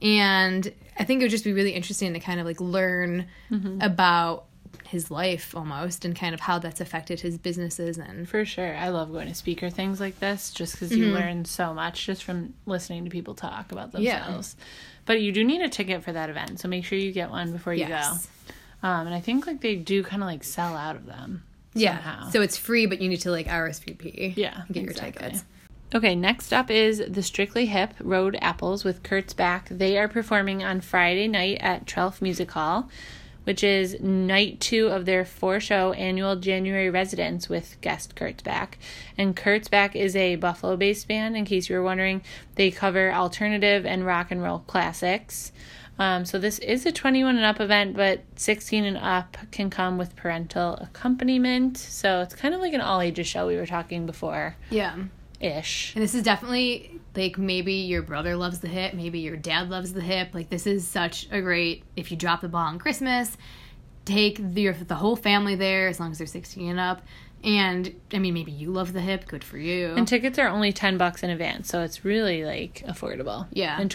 And 0.01 0.73
I 0.99 1.05
think 1.05 1.21
it 1.21 1.25
would 1.25 1.31
just 1.31 1.45
be 1.45 1.53
really 1.53 1.73
interesting 1.73 2.15
to 2.15 2.21
kind 2.21 2.41
of 2.41 2.47
like 2.47 2.63
learn 2.63 3.27
mm-hmm. 3.51 3.82
about 3.82 4.46
his 4.88 5.10
life 5.10 5.55
almost 5.56 6.05
and 6.05 6.14
kind 6.16 6.34
of 6.34 6.40
how 6.40 6.58
that's 6.58 6.81
affected 6.81 7.20
his 7.20 7.38
businesses 7.38 7.98
and 7.98 8.28
For 8.28 8.44
sure. 8.44 8.76
I 8.76 8.88
love 8.88 9.12
going 9.12 9.28
to 9.28 9.34
speaker 9.34 9.70
things 9.70 10.00
like 10.00 10.19
this 10.20 10.50
just 10.52 10.74
because 10.74 10.90
Mm-hmm. 10.90 11.02
you 11.02 11.12
learn 11.12 11.44
so 11.44 11.72
much 11.74 12.06
just 12.06 12.24
from 12.24 12.55
listening 12.66 13.05
to 13.05 13.10
people 13.10 13.34
talk 13.34 13.72
about 13.72 13.93
themselves 13.93 14.56
Yeah. 14.58 14.64
But 15.06 15.20
you 15.22 15.31
do 15.32 15.44
need 15.44 15.60
a 15.62 15.69
ticket 15.69 16.02
for 16.02 16.12
that 16.12 16.31
event, 16.31 16.58
so 16.60 16.69
make 16.69 16.84
sure 16.84 16.98
you 16.98 17.12
get 17.12 17.31
one 17.31 17.52
before 17.52 17.72
you 17.74 17.86
Yes. 17.86 18.26
go. 18.82 18.88
Um, 18.88 19.06
and 19.06 19.14
I 19.14 19.20
think 19.20 19.46
like 19.46 19.60
they 19.60 19.76
do 19.76 20.02
kind 20.02 20.22
of 20.22 20.26
like 20.26 20.43
sell 20.44 20.76
out 20.76 20.96
of 20.96 21.06
them. 21.06 21.43
Yeah. 21.74 22.28
So 22.31 22.40
it's 22.43 22.56
free, 22.56 22.86
but 22.86 23.00
you 23.00 23.08
need 23.08 23.20
to 23.20 23.31
like 23.31 23.46
RSVP. 23.46 24.34
Yeah, 24.36 24.62
and 24.66 24.74
Get 24.74 24.84
exactly. 24.84 25.22
your 25.22 25.31
tickets. 25.31 25.44
Okay, 25.94 26.14
next 26.16 26.52
up 26.52 26.70
is 26.70 27.00
the 27.08 27.22
Strictly 27.22 27.66
Hip 27.66 27.94
Road 28.00 28.36
Apples 28.43 28.82
with 28.82 29.02
Kurt's 29.05 29.32
Back. 29.34 29.69
They 29.70 29.96
are 29.98 30.08
performing 30.08 30.64
on 30.64 30.81
Friday 30.81 31.28
night 31.28 31.58
at 31.60 31.86
Tralf 31.86 32.20
Music 32.20 32.50
Hall, 32.50 32.88
which 33.46 33.62
is 33.62 34.00
night 34.00 34.58
two 34.58 34.88
of 34.88 35.05
their 35.05 35.24
four 35.24 35.60
show 35.60 35.93
annual 35.93 36.34
January 36.34 36.91
residence 36.91 37.48
with 37.48 37.81
guest 37.81 38.17
Kurt's 38.17 38.43
Back. 38.43 38.76
And 39.17 39.36
Kurt's 39.36 39.69
Back 39.69 39.94
is 39.94 40.17
a 40.17 40.34
Buffalo 40.34 40.76
based 40.76 41.06
band, 41.06 41.36
in 41.36 41.44
case 41.44 41.69
you 41.69 41.76
were 41.76 41.82
wondering. 41.82 42.22
They 42.56 42.72
cover 42.72 43.12
alternative 43.12 43.86
and 43.86 44.05
rock 44.05 44.32
and 44.32 44.43
roll 44.43 44.58
classics. 44.67 45.53
Um, 45.98 46.24
so 46.24 46.38
this 46.38 46.58
is 46.58 46.84
a 46.86 46.93
21 46.93 47.36
and 47.36 47.44
up 47.44 47.60
event, 47.60 47.96
but 47.96 48.22
16 48.34 48.84
and 48.84 48.98
up 48.98 49.36
can 49.53 49.70
come 49.70 49.96
with 49.96 50.17
parental 50.17 50.74
accompaniment. 50.74 51.79
So 51.79 52.20
it's 52.20 52.34
kind 52.34 52.53
of 52.53 52.60
like 52.60 52.74
an 52.74 52.81
all 52.81 53.00
ages 53.00 53.29
show 53.29 53.46
we 53.46 53.56
were 53.56 53.67
talking 53.67 54.06
before 54.06 54.56
Yeah. 54.70 54.96
Ish. 55.40 55.94
And 55.94 56.02
this 56.02 56.14
is 56.14 56.22
definitely 56.22 57.00
like 57.14 57.38
maybe 57.38 57.74
your 57.74 58.02
brother 58.02 58.36
loves 58.36 58.60
the 58.60 58.69
hip, 58.69 58.94
maybe 58.94 59.20
your 59.20 59.36
dad 59.36 59.70
loves 59.70 59.93
the 59.93 60.00
hip. 60.00 60.31
Like 60.34 60.50
this 60.50 60.66
is 60.66 60.86
such 60.86 61.28
a 61.31 61.40
great 61.40 61.84
if 61.96 62.10
you 62.10 62.16
drop 62.16 62.40
the 62.40 62.48
ball 62.48 62.66
on 62.66 62.78
Christmas, 62.78 63.36
take 64.05 64.36
the 64.38 64.70
the 64.70 64.96
whole 64.96 65.16
family 65.16 65.55
there 65.55 65.88
as 65.88 66.00
long 66.00 66.10
as 66.12 66.19
they're 66.19 66.26
16 66.26 66.70
and 66.70 66.81
up. 66.81 67.02
And 67.44 67.94
I 68.12 68.19
mean 68.19 68.34
maybe 68.34 68.52
you 68.52 68.70
love 68.70 68.93
the 68.93 69.00
hip, 69.00 69.26
good 69.26 69.44
for 69.44 69.58
you. 69.58 69.94
And 69.96 70.06
tickets 70.06 70.38
are 70.38 70.48
only 70.48 70.72
10 70.72 70.98
bucks 70.98 71.22
in 71.22 71.31
advance, 71.31 71.69
so 71.69 71.82
it's 71.82 72.05
really 72.05 72.44
like 72.44 72.82
affordable. 72.86 73.46
Yeah. 73.52 73.81
And 73.81 73.90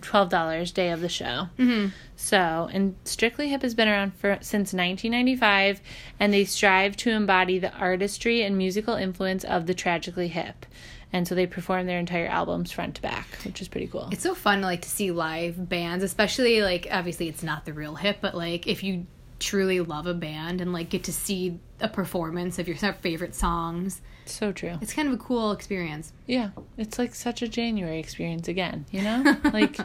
12 0.00 0.22
$12 0.30 0.74
day 0.74 0.90
of 0.90 1.00
the 1.00 1.08
show. 1.08 1.48
Mm-hmm. 1.58 1.88
So, 2.16 2.68
and 2.72 2.94
Strictly 3.04 3.48
Hip 3.48 3.62
has 3.62 3.74
been 3.74 3.88
around 3.88 4.14
for 4.14 4.38
since 4.40 4.72
1995, 4.72 5.80
and 6.20 6.32
they 6.32 6.44
strive 6.44 6.96
to 6.98 7.10
embody 7.10 7.58
the 7.58 7.72
artistry 7.72 8.42
and 8.42 8.56
musical 8.56 8.94
influence 8.94 9.44
of 9.44 9.66
the 9.66 9.74
Tragically 9.74 10.28
Hip. 10.28 10.66
And 11.12 11.28
so 11.28 11.34
they 11.34 11.46
perform 11.46 11.86
their 11.86 11.98
entire 11.98 12.26
albums 12.26 12.72
front 12.72 12.94
to 12.96 13.02
back, 13.02 13.26
which 13.44 13.60
is 13.60 13.68
pretty 13.68 13.86
cool. 13.86 14.08
It's 14.12 14.22
so 14.22 14.34
fun 14.34 14.62
like 14.62 14.80
to 14.82 14.88
see 14.88 15.10
live 15.10 15.68
bands, 15.68 16.02
especially 16.02 16.62
like 16.62 16.86
obviously 16.90 17.28
it's 17.28 17.42
not 17.42 17.66
the 17.66 17.74
real 17.74 17.96
hip, 17.96 18.18
but 18.22 18.34
like 18.34 18.66
if 18.66 18.82
you 18.82 19.06
truly 19.42 19.80
love 19.80 20.06
a 20.06 20.14
band 20.14 20.60
and 20.60 20.72
like 20.72 20.88
get 20.88 21.04
to 21.04 21.12
see 21.12 21.58
a 21.80 21.88
performance 21.88 22.58
of 22.58 22.68
your 22.68 22.76
favorite 22.76 23.34
songs. 23.34 24.00
So 24.24 24.52
true. 24.52 24.76
It's 24.80 24.94
kind 24.94 25.08
of 25.08 25.14
a 25.14 25.18
cool 25.18 25.52
experience. 25.52 26.12
Yeah. 26.26 26.50
It's 26.78 26.98
like 26.98 27.14
such 27.14 27.42
a 27.42 27.48
January 27.48 27.98
experience 27.98 28.48
again, 28.48 28.86
you 28.90 29.02
know? 29.02 29.36
like 29.52 29.78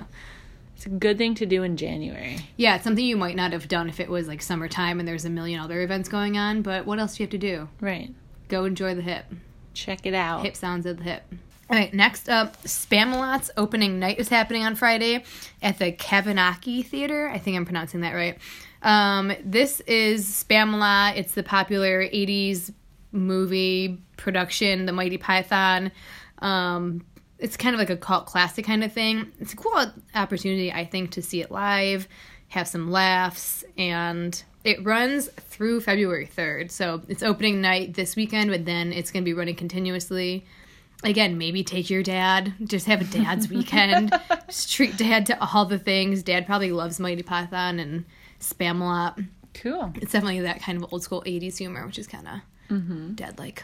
it's 0.75 0.85
a 0.85 0.89
good 0.89 1.17
thing 1.17 1.33
to 1.35 1.45
do 1.45 1.63
in 1.63 1.75
January. 1.75 2.37
Yeah, 2.55 2.75
it's 2.75 2.83
something 2.83 3.03
you 3.03 3.17
might 3.17 3.35
not 3.35 3.51
have 3.51 3.67
done 3.67 3.89
if 3.89 3.99
it 3.99 4.09
was 4.09 4.27
like 4.27 4.41
summertime 4.41 4.99
and 4.99 5.07
there's 5.07 5.25
a 5.25 5.29
million 5.29 5.59
other 5.59 5.81
events 5.81 6.07
going 6.07 6.37
on, 6.37 6.61
but 6.61 6.85
what 6.85 6.99
else 6.99 7.17
do 7.17 7.23
you 7.23 7.25
have 7.25 7.31
to 7.31 7.37
do? 7.39 7.67
Right. 7.81 8.13
Go 8.47 8.65
enjoy 8.65 8.93
the 8.93 9.01
hip. 9.01 9.25
Check 9.73 10.05
it 10.05 10.13
out. 10.13 10.45
Hip 10.45 10.55
sounds 10.55 10.85
of 10.85 10.97
the 10.97 11.03
hip. 11.03 11.23
All 11.69 11.77
right, 11.77 11.93
next 11.93 12.29
up, 12.29 12.61
Spamalot's 12.63 13.51
opening 13.57 13.99
night 13.99 14.19
is 14.19 14.29
happening 14.29 14.63
on 14.63 14.75
Friday 14.75 15.25
at 15.61 15.79
the 15.79 15.91
Kavinoky 15.91 16.85
Theater. 16.85 17.27
I 17.29 17.39
think 17.39 17.57
I'm 17.57 17.65
pronouncing 17.65 18.01
that 18.01 18.13
right. 18.13 18.37
Um, 18.81 19.33
this 19.43 19.79
is 19.81 20.25
Spamalot. 20.25 21.17
It's 21.17 21.33
the 21.33 21.43
popular 21.43 22.03
80s 22.03 22.73
movie 23.11 24.01
production, 24.17 24.85
The 24.85 24.93
Monty 24.93 25.17
Python. 25.17 25.91
Um, 26.39 27.05
it's 27.39 27.57
kind 27.57 27.73
of 27.73 27.79
like 27.79 27.89
a 27.89 27.97
cult 27.97 28.25
classic 28.25 28.65
kind 28.65 28.83
of 28.83 28.91
thing. 28.91 29.31
It's 29.39 29.53
a 29.53 29.55
cool 29.55 29.91
opportunity, 30.15 30.71
I 30.71 30.85
think, 30.85 31.11
to 31.11 31.21
see 31.21 31.41
it 31.41 31.51
live, 31.51 32.07
have 32.49 32.67
some 32.67 32.89
laughs, 32.89 33.63
and 33.77 34.41
it 34.63 34.83
runs 34.83 35.29
through 35.29 35.81
February 35.81 36.27
3rd. 36.27 36.71
So 36.71 37.01
it's 37.07 37.23
opening 37.23 37.61
night 37.61 37.93
this 37.93 38.15
weekend, 38.15 38.49
but 38.49 38.65
then 38.65 38.91
it's 38.91 39.11
going 39.11 39.23
to 39.23 39.25
be 39.25 39.33
running 39.33 39.55
continuously. 39.55 40.45
Again, 41.03 41.37
maybe 41.37 41.63
take 41.63 41.91
your 41.91 42.01
dad. 42.01 42.53
Just 42.63 42.87
have 42.87 43.01
a 43.01 43.03
dad's 43.03 43.49
weekend. 43.51 44.13
Just 44.47 44.71
treat 44.73 44.97
dad 44.97 45.27
to 45.27 45.39
all 45.39 45.65
the 45.65 45.77
things. 45.77 46.23
Dad 46.23 46.47
probably 46.47 46.71
loves 46.71 46.99
Monty 46.99 47.21
Python 47.21 47.79
and 47.79 48.05
Spamalot. 48.39 49.27
Cool. 49.53 49.91
It's 49.95 50.11
definitely 50.11 50.41
that 50.41 50.61
kind 50.61 50.81
of 50.83 50.91
old 50.93 51.03
school 51.03 51.23
80s 51.25 51.57
humor, 51.57 51.85
which 51.85 51.97
is 51.99 52.07
kind 52.07 52.27
of 52.27 52.39
Mm-hmm. 52.69 53.13
dad 53.13 53.39
like. 53.39 53.63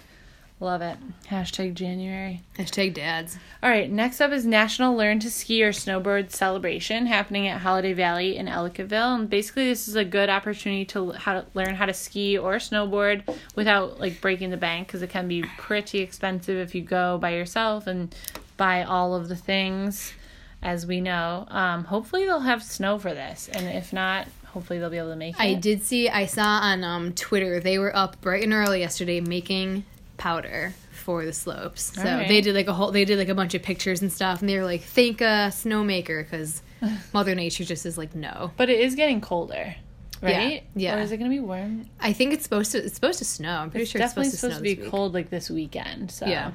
Love 0.59 0.81
it. 0.81 0.97
Hashtag 1.29 1.73
January. 1.73 2.41
Hashtag 2.57 2.93
dads. 2.93 3.37
All 3.61 3.69
right, 3.69 3.91
next 3.91 4.21
up 4.21 4.31
is 4.31 4.45
National 4.45 4.95
Learn 4.95 5.19
to 5.19 5.29
Ski 5.29 5.61
or 5.61 5.71
Snowboard 5.73 6.31
Celebration 6.31 7.05
happening 7.05 7.47
at 7.49 7.59
Holiday 7.59 7.91
Valley 7.91 8.37
in 8.37 8.45
Ellicottville. 8.45 9.15
And 9.15 9.29
basically, 9.29 9.65
this 9.67 9.89
is 9.89 9.95
a 9.97 10.05
good 10.05 10.29
opportunity 10.29 10.85
to 10.85 11.11
how 11.11 11.33
to 11.33 11.45
learn 11.53 11.75
how 11.75 11.85
to 11.87 11.93
ski 11.93 12.37
or 12.37 12.55
snowboard 12.57 13.23
without 13.55 13.99
like 13.99 14.21
breaking 14.21 14.51
the 14.51 14.57
bank 14.57 14.87
because 14.87 15.01
it 15.01 15.09
can 15.09 15.27
be 15.27 15.43
pretty 15.57 15.99
expensive 15.99 16.57
if 16.57 16.73
you 16.73 16.81
go 16.81 17.17
by 17.17 17.31
yourself 17.31 17.85
and 17.85 18.15
buy 18.55 18.83
all 18.83 19.15
of 19.15 19.27
the 19.27 19.35
things, 19.35 20.13
as 20.61 20.85
we 20.87 21.01
know. 21.01 21.45
Um, 21.49 21.83
hopefully, 21.83 22.23
they'll 22.23 22.39
have 22.39 22.63
snow 22.63 22.97
for 22.99 23.13
this, 23.13 23.49
and 23.51 23.67
if 23.67 23.91
not, 23.91 24.27
hopefully 24.53 24.79
they'll 24.79 24.89
be 24.89 24.97
able 24.97 25.09
to 25.09 25.15
make 25.15 25.35
it. 25.35 25.41
I 25.41 25.53
did 25.55 25.83
see, 25.83 26.07
I 26.09 26.25
saw 26.25 26.43
on 26.43 26.83
um, 26.83 27.13
Twitter, 27.13 27.59
they 27.59 27.77
were 27.79 27.95
up 27.95 28.21
bright 28.21 28.43
and 28.43 28.53
early 28.53 28.79
yesterday 28.79 29.19
making 29.19 29.83
powder 30.17 30.73
for 30.91 31.25
the 31.25 31.33
slopes. 31.33 31.93
So 31.95 32.01
Alright. 32.03 32.27
they 32.27 32.39
did 32.41 32.55
like 32.55 32.67
a 32.67 32.73
whole, 32.73 32.91
they 32.91 33.03
did 33.05 33.17
like 33.17 33.29
a 33.29 33.35
bunch 33.35 33.53
of 33.55 33.61
pictures 33.63 34.01
and 34.01 34.11
stuff, 34.13 34.39
and 34.41 34.47
they 34.49 34.57
were 34.57 34.63
like, 34.63 34.81
thank 34.81 35.21
a 35.21 35.49
snowmaker, 35.51 36.23
because 36.23 36.61
Mother 37.13 37.35
Nature 37.35 37.65
just 37.65 37.85
is 37.85 37.97
like, 37.97 38.15
no. 38.15 38.51
But 38.55 38.69
it 38.69 38.79
is 38.79 38.95
getting 38.95 39.19
colder, 39.21 39.75
right? 40.21 40.63
yeah. 40.75 40.95
Or 40.95 40.99
is 41.01 41.11
it 41.11 41.17
gonna 41.17 41.29
be 41.29 41.39
warm? 41.39 41.89
I 41.99 42.13
think 42.13 42.33
it's 42.33 42.43
supposed 42.43 42.71
to, 42.73 42.77
it's 42.85 42.95
supposed 42.95 43.19
to 43.19 43.25
snow. 43.25 43.57
I'm 43.57 43.69
pretty 43.71 43.83
It's 43.83 43.91
sure 43.91 44.01
it's 44.01 44.11
definitely 44.11 44.29
supposed 44.29 44.31
to 44.31 44.37
supposed 44.37 44.55
snow 44.55 44.59
to, 44.59 44.63
be 44.63 44.73
this 44.75 44.83
week. 44.83 44.91
cold 44.91 45.13
like 45.13 45.29
this 45.29 45.49
weekend. 45.49 46.11
So 46.11 46.25
Yeah. 46.27 46.51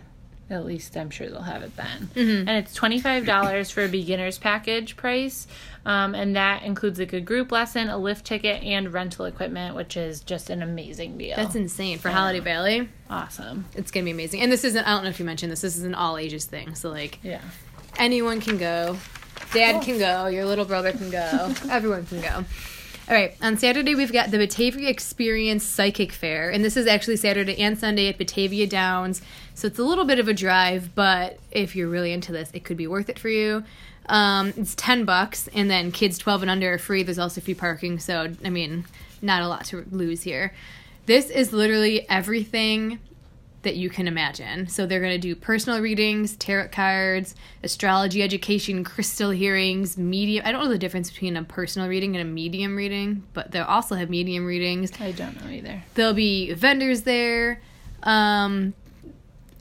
At 0.51 0.65
least 0.65 0.97
I'm 0.97 1.11
sure 1.11 1.29
they'll 1.29 1.43
have 1.43 1.63
it 1.63 1.77
then. 1.77 2.11
Mm-hmm. 2.15 2.49
And 2.49 2.59
it's 2.59 2.75
twenty 2.75 3.01
five 3.01 3.27
dollars 3.27 3.71
for 3.71 3.85
a 3.85 3.89
beginner's 3.89 4.39
package 4.39 4.97
price, 4.97 5.47
um, 5.85 6.15
and 6.15 6.37
that 6.37 6.63
includes 6.63 6.99
like 6.99 7.13
a 7.13 7.21
group 7.21 7.53
lesson, 7.53 7.89
a 7.89 7.99
lift 7.99 8.25
ticket, 8.25 8.63
and 8.63 8.93
rental 8.93 9.25
equipment, 9.27 9.75
which 9.77 9.97
is 9.97 10.21
just 10.21 10.51
an 10.51 10.63
amazing 10.63 11.19
deal. 11.19 11.37
That's 11.37 11.55
insane. 11.55 11.99
For 11.99 12.09
Holiday 12.11 12.41
Valley, 12.41 12.89
awesome. 13.11 13.67
it's 13.75 13.91
going 13.91 14.05
to 14.05 14.07
be 14.07 14.13
amazing. 14.13 14.41
And 14.41 14.51
this 14.51 14.65
isn't, 14.65 14.85
I 14.85 14.91
don't 14.95 15.05
know 15.05 15.11
if 15.11 15.19
you 15.19 15.25
mentioned 15.27 15.53
this, 15.53 15.61
this 15.61 15.77
is 15.77 15.85
an 15.85 15.95
all 15.95 16.17
ages 16.19 16.45
thing. 16.47 16.75
So, 16.75 16.91
like, 16.91 17.19
Yeah. 17.23 17.41
anyone 17.99 18.41
can 18.41 18.57
go. 18.59 18.97
Dad 19.53 19.73
Cool. 19.75 19.83
can 19.83 19.99
go. 19.99 20.27
Your 20.27 20.45
little 20.45 20.65
brother 20.65 20.93
can 20.93 21.11
go. 21.11 21.55
Everyone 21.71 22.05
can 22.07 22.21
go. 22.21 22.45
All 23.09 23.15
right. 23.15 23.35
On 23.41 23.57
Saturday, 23.57 23.95
we've 23.95 24.13
got 24.13 24.31
the 24.31 24.37
Batavia 24.37 24.89
Experience 24.91 25.65
Psychic 25.65 26.13
Fair. 26.13 26.51
And 26.51 26.63
this 26.63 26.77
is 26.77 26.87
actually 26.87 27.17
Saturday 27.17 27.57
and 27.59 27.79
Sunday 27.79 28.09
at 28.09 28.19
Batavia 28.19 28.67
Downs. 28.67 29.23
So 29.59 29.67
it's 29.67 29.81
a 29.81 29.83
little 29.83 30.05
bit 30.05 30.21
of 30.21 30.29
a 30.29 30.33
drive, 30.33 30.95
but 30.95 31.41
if 31.51 31.75
you're 31.75 31.89
really 31.89 32.13
into 32.13 32.31
this, 32.31 32.49
it 32.55 32.63
could 32.63 32.77
be 32.77 32.87
worth 32.87 33.09
it 33.09 33.19
for 33.19 33.29
you. 33.29 33.65
Um, 34.07 34.53
it's 34.57 34.77
10 34.77 35.05
bucks. 35.05 35.49
And 35.53 35.69
then 35.69 35.91
kids 35.91 36.17
12 36.17 36.43
and 36.43 36.51
under 36.53 36.75
are 36.75 36.79
free. 36.79 37.03
There's 37.03 37.19
also 37.19 37.41
free 37.41 37.55
parking. 37.55 37.99
So, 37.99 38.33
I 38.45 38.51
mean, 38.51 38.85
not 39.21 39.43
a 39.43 39.49
lot 39.49 39.65
to 39.67 39.85
lose 39.91 40.23
here. 40.23 40.55
This 41.07 41.29
is 41.29 41.53
literally 41.53 42.09
everything 42.09 43.01
that 43.63 43.75
you 43.75 43.91
can 43.91 44.07
imagine. 44.07 44.69
So 44.69 44.87
they're 44.87 45.01
going 45.01 45.15
to 45.15 45.19
do 45.19 45.35
personal 45.35 45.81
readings, 45.81 46.37
tarot 46.37 46.69
cards, 46.69 47.35
astrology 47.65 48.23
education, 48.23 48.85
crystal 48.85 49.31
hearings, 49.31 49.99
medium. 49.99 50.47
I 50.47 50.53
don't 50.53 50.63
know 50.63 50.71
the 50.71 50.79
difference 50.79 51.11
between 51.11 51.37
a 51.37 51.43
personal 51.43 51.89
reading 51.89 52.15
and 52.15 52.23
a 52.23 52.33
medium 52.33 52.77
reading, 52.77 53.25
but 53.33 53.51
they'll 53.51 53.65
also 53.65 53.97
have 53.97 54.09
medium 54.09 54.47
readings. 54.47 54.93
I 55.01 55.11
don't 55.11 55.45
know 55.45 55.51
either. 55.51 55.83
There'll 55.95 56.15
be 56.15 56.53
vendors 56.53 57.03
there. 57.03 57.61
Um 58.05 58.75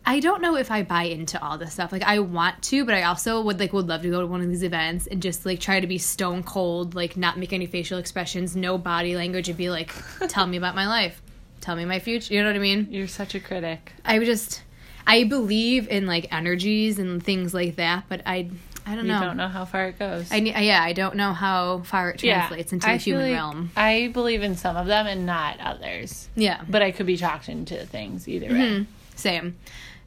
I 0.07 0.21
don't 0.21 0.41
know 0.41 0.55
if 0.55 0.71
I 0.71 0.83
buy 0.83 1.03
into 1.03 1.39
all 1.43 1.57
this 1.57 1.73
stuff. 1.73 1.91
Like 1.91 2.03
I 2.03 2.19
want 2.19 2.63
to, 2.63 2.85
but 2.85 2.95
I 2.95 3.03
also 3.03 3.41
would 3.41 3.59
like 3.59 3.73
would 3.73 3.89
love 3.89 4.03
to 4.03 4.09
go 4.09 4.21
to 4.21 4.25
one 4.25 4.39
of 4.39 4.47
these 4.47 4.63
events 4.63 5.05
and 5.05 5.21
just 5.21 5.45
like 5.45 5.59
try 5.59 5.81
to 5.81 5.85
be 5.85 5.97
stone 5.97 6.43
cold, 6.43 6.95
like 6.95 7.17
not 7.17 7.37
make 7.37 7.51
any 7.51 7.65
facial 7.65 7.99
expressions, 7.99 8.55
no 8.55 8.77
body 8.77 9.17
language, 9.17 9.49
and 9.49 9.57
be 9.57 9.69
like, 9.69 9.93
"Tell 10.29 10.47
me 10.47 10.55
about 10.55 10.75
my 10.75 10.87
life, 10.87 11.21
tell 11.59 11.75
me 11.75 11.83
my 11.83 11.99
future." 11.99 12.33
You 12.33 12.41
know 12.41 12.47
what 12.47 12.55
I 12.55 12.59
mean? 12.59 12.87
You're 12.89 13.09
such 13.09 13.35
a 13.35 13.41
critic. 13.41 13.91
I 14.05 14.17
would 14.17 14.25
just 14.25 14.63
I 15.05 15.25
believe 15.25 15.89
in 15.89 16.05
like 16.05 16.33
energies 16.33 16.99
and 16.99 17.21
things 17.21 17.53
like 17.53 17.75
that, 17.75 18.05
but 18.07 18.21
I 18.25 18.49
I 18.85 18.95
don't 18.95 19.07
know. 19.07 19.15
You 19.15 19.19
know. 19.19 19.25
don't 19.25 19.37
know 19.37 19.49
how 19.49 19.65
far 19.65 19.89
it 19.89 19.99
goes. 19.99 20.31
I 20.31 20.37
yeah, 20.37 20.81
I 20.81 20.93
don't 20.93 21.17
know 21.17 21.33
how 21.33 21.79
far 21.79 22.11
it 22.11 22.19
translates 22.19 22.71
into 22.71 22.87
the 22.87 22.93
I 22.93 22.97
feel 22.97 23.17
human 23.19 23.31
like 23.31 23.37
realm. 23.37 23.71
I 23.75 24.09
believe 24.13 24.41
in 24.41 24.55
some 24.55 24.77
of 24.77 24.87
them 24.87 25.05
and 25.05 25.25
not 25.25 25.59
others. 25.59 26.29
Yeah, 26.37 26.63
But 26.69 26.81
I 26.81 26.91
could 26.91 27.07
be 27.07 27.17
talked 27.17 27.49
into 27.49 27.85
things 27.85 28.25
either 28.29 28.47
way. 28.47 28.53
Mm-hmm. 28.53 28.83
same. 29.17 29.57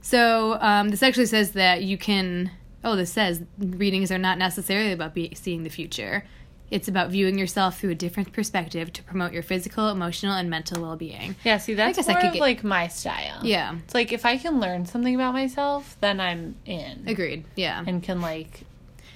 So 0.02 0.54
um, 0.60 0.88
this 0.88 1.02
actually 1.02 1.26
says 1.26 1.52
that 1.52 1.82
you 1.82 1.98
can. 1.98 2.50
Oh, 2.82 2.96
this 2.96 3.12
says 3.12 3.42
readings 3.58 4.10
are 4.10 4.18
not 4.18 4.38
necessarily 4.38 4.92
about 4.92 5.12
be- 5.14 5.34
seeing 5.34 5.62
the 5.64 5.70
future. 5.70 6.24
It's 6.70 6.86
about 6.88 7.10
viewing 7.10 7.36
yourself 7.36 7.78
through 7.80 7.90
a 7.90 7.94
different 7.96 8.32
perspective 8.32 8.92
to 8.92 9.02
promote 9.02 9.32
your 9.32 9.42
physical, 9.42 9.88
emotional, 9.88 10.34
and 10.34 10.48
mental 10.48 10.80
well-being. 10.82 11.34
Yeah, 11.44 11.58
see, 11.58 11.74
that's 11.74 11.96
guess 11.96 12.08
I 12.08 12.12
more 12.12 12.20
could 12.20 12.28
of 12.28 12.32
get- 12.34 12.40
like 12.40 12.62
my 12.64 12.86
style. 12.86 13.40
Yeah, 13.44 13.74
It's 13.84 13.92
like 13.92 14.12
if 14.12 14.24
I 14.24 14.38
can 14.38 14.60
learn 14.60 14.86
something 14.86 15.14
about 15.14 15.32
myself, 15.34 15.96
then 16.00 16.20
I'm 16.20 16.54
in 16.64 17.04
agreed. 17.08 17.44
Yeah, 17.56 17.82
and 17.86 18.02
can 18.02 18.20
like 18.20 18.60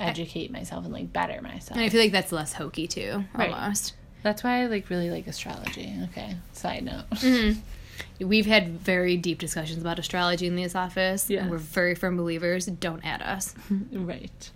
educate 0.00 0.50
myself 0.50 0.84
and 0.84 0.92
like 0.92 1.12
better 1.12 1.40
myself. 1.42 1.76
and 1.76 1.80
I 1.80 1.88
feel 1.88 2.00
like 2.00 2.10
that's 2.12 2.32
less 2.32 2.52
hokey 2.54 2.88
too, 2.88 3.24
Right. 3.32 3.50
almost. 3.52 3.94
That's 4.24 4.42
why 4.42 4.62
I 4.62 4.66
like 4.66 4.90
really 4.90 5.10
like 5.10 5.26
astrology. 5.28 5.94
Okay, 6.10 6.36
side 6.52 6.82
note. 6.84 7.08
Mm-hmm. 7.10 7.60
We've 8.20 8.46
had 8.46 8.78
very 8.80 9.16
deep 9.16 9.38
discussions 9.38 9.80
about 9.80 9.98
astrology 9.98 10.46
in 10.46 10.56
this 10.56 10.74
office, 10.74 11.28
Yes. 11.28 11.42
and 11.42 11.50
we're 11.50 11.58
very 11.58 11.94
firm 11.94 12.16
believers. 12.16 12.66
Don't 12.66 13.04
add 13.04 13.22
us. 13.22 13.54
right. 13.92 14.50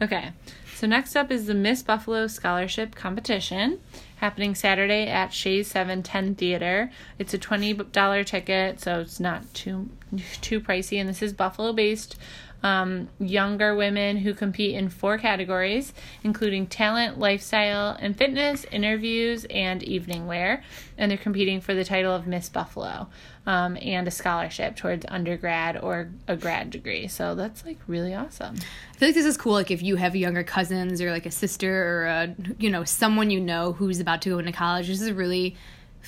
Okay. 0.00 0.30
So 0.76 0.86
next 0.86 1.16
up 1.16 1.32
is 1.32 1.46
the 1.46 1.54
Miss 1.54 1.82
Buffalo 1.82 2.28
Scholarship 2.28 2.94
Competition 2.94 3.80
happening 4.16 4.54
Saturday 4.54 5.06
at 5.08 5.32
Shea's 5.32 5.66
710 5.68 6.36
Theater. 6.36 6.90
It's 7.18 7.34
a 7.34 7.38
$20 7.38 8.24
ticket, 8.26 8.80
so 8.80 9.00
it's 9.00 9.18
not 9.18 9.52
too 9.54 9.88
too 10.40 10.60
pricey 10.60 10.98
and 11.00 11.08
this 11.08 11.20
is 11.20 11.32
Buffalo 11.34 11.72
based 11.72 12.16
um, 12.62 13.08
younger 13.20 13.74
women 13.74 14.16
who 14.16 14.34
compete 14.34 14.74
in 14.74 14.88
four 14.88 15.18
categories, 15.18 15.92
including 16.22 16.66
talent, 16.66 17.18
lifestyle, 17.18 17.96
and 18.00 18.16
fitness, 18.16 18.64
interviews, 18.70 19.46
and 19.50 19.82
evening 19.82 20.26
wear. 20.26 20.64
And 20.96 21.10
they're 21.10 21.18
competing 21.18 21.60
for 21.60 21.74
the 21.74 21.84
title 21.84 22.12
of 22.12 22.26
Miss 22.26 22.48
Buffalo 22.48 23.08
um, 23.46 23.78
and 23.80 24.08
a 24.08 24.10
scholarship 24.10 24.76
towards 24.76 25.06
undergrad 25.08 25.78
or 25.78 26.10
a 26.26 26.36
grad 26.36 26.70
degree. 26.70 27.06
So 27.06 27.34
that's 27.34 27.64
like 27.64 27.78
really 27.86 28.14
awesome. 28.14 28.56
I 28.92 28.96
feel 28.96 29.08
like 29.08 29.14
this 29.14 29.24
is 29.24 29.36
cool. 29.36 29.52
Like 29.52 29.70
if 29.70 29.82
you 29.82 29.96
have 29.96 30.16
younger 30.16 30.42
cousins 30.42 31.00
or 31.00 31.10
like 31.10 31.26
a 31.26 31.30
sister 31.30 31.72
or 31.72 32.06
a 32.06 32.34
you 32.58 32.70
know 32.70 32.84
someone 32.84 33.30
you 33.30 33.40
know 33.40 33.72
who's 33.72 34.00
about 34.00 34.22
to 34.22 34.30
go 34.30 34.38
into 34.38 34.52
college, 34.52 34.88
this 34.88 35.00
is 35.00 35.12
really 35.12 35.56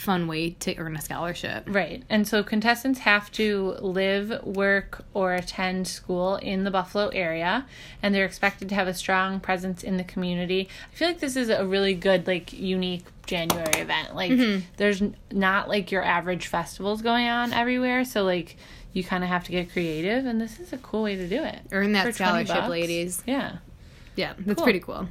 fun 0.01 0.27
way 0.27 0.51
to 0.51 0.75
earn 0.77 0.97
a 0.97 1.01
scholarship. 1.01 1.65
Right. 1.69 2.03
And 2.09 2.27
so 2.27 2.43
contestants 2.43 3.01
have 3.01 3.31
to 3.33 3.77
live, 3.81 4.43
work, 4.45 5.05
or 5.13 5.35
attend 5.35 5.87
school 5.87 6.37
in 6.37 6.65
the 6.65 6.71
Buffalo 6.71 7.09
area, 7.09 7.67
and 8.03 8.15
they're 8.15 8.25
expected 8.25 8.69
to 8.71 8.75
have 8.75 8.89
a 8.89 8.95
strong 8.95 9.41
presence 9.41 9.83
in 9.83 9.99
the 9.99 10.05
community. 10.05 10.69
I 10.93 10.97
feel 10.97 11.09
like 11.09 11.21
this 11.21 11.37
is 11.37 11.51
a 11.51 11.67
really 11.67 11.95
good, 11.95 12.27
like, 12.27 12.53
unique 12.53 13.05
January 13.27 13.81
event. 13.81 14.17
Like, 14.17 14.33
mm-hmm. 14.33 14.65
there's 14.79 15.03
not 15.31 15.69
like 15.69 15.93
your 15.93 16.03
average 16.03 16.47
festivals 16.47 17.03
going 17.03 17.29
on 17.29 17.53
everywhere. 17.53 18.05
So, 18.05 18.25
like, 18.25 18.57
you 18.93 19.05
kind 19.05 19.23
of 19.23 19.29
have 19.29 19.45
to 19.45 19.53
get 19.53 19.71
creative, 19.71 20.25
and 20.25 20.41
this 20.41 20.59
is 20.59 20.73
a 20.73 20.79
cool 20.79 21.03
way 21.03 21.17
to 21.17 21.29
do 21.29 21.43
it. 21.43 21.61
Earn 21.73 21.93
that 21.93 22.07
For 22.07 22.25
20 22.25 22.47
scholarship, 22.47 22.71
ladies. 22.71 23.23
Yeah. 23.27 23.59
Yeah, 24.17 24.33
that's 24.39 24.57
Cool. 24.57 24.65
pretty 24.65 24.81
cool. 24.81 25.09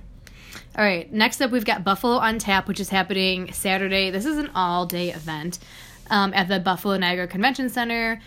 All 0.78 0.84
right, 0.84 1.12
next 1.12 1.42
up 1.42 1.52
we've 1.52 1.66
got 1.66 1.84
Buffalo 1.84 2.16
on 2.16 2.40
Tap, 2.40 2.68
which 2.68 2.80
is 2.80 2.90
happening 2.90 3.52
Saturday. 3.54 4.12
This 4.12 4.26
is 4.26 4.38
an 4.38 4.50
all 4.56 4.86
day 4.86 5.12
event 5.12 5.60
um, 6.10 6.34
at 6.34 6.48
the 6.48 6.60
Buffalo 6.60 6.98
Niagara 6.98 7.28
Convention 7.28 7.70
Center. 7.70 8.22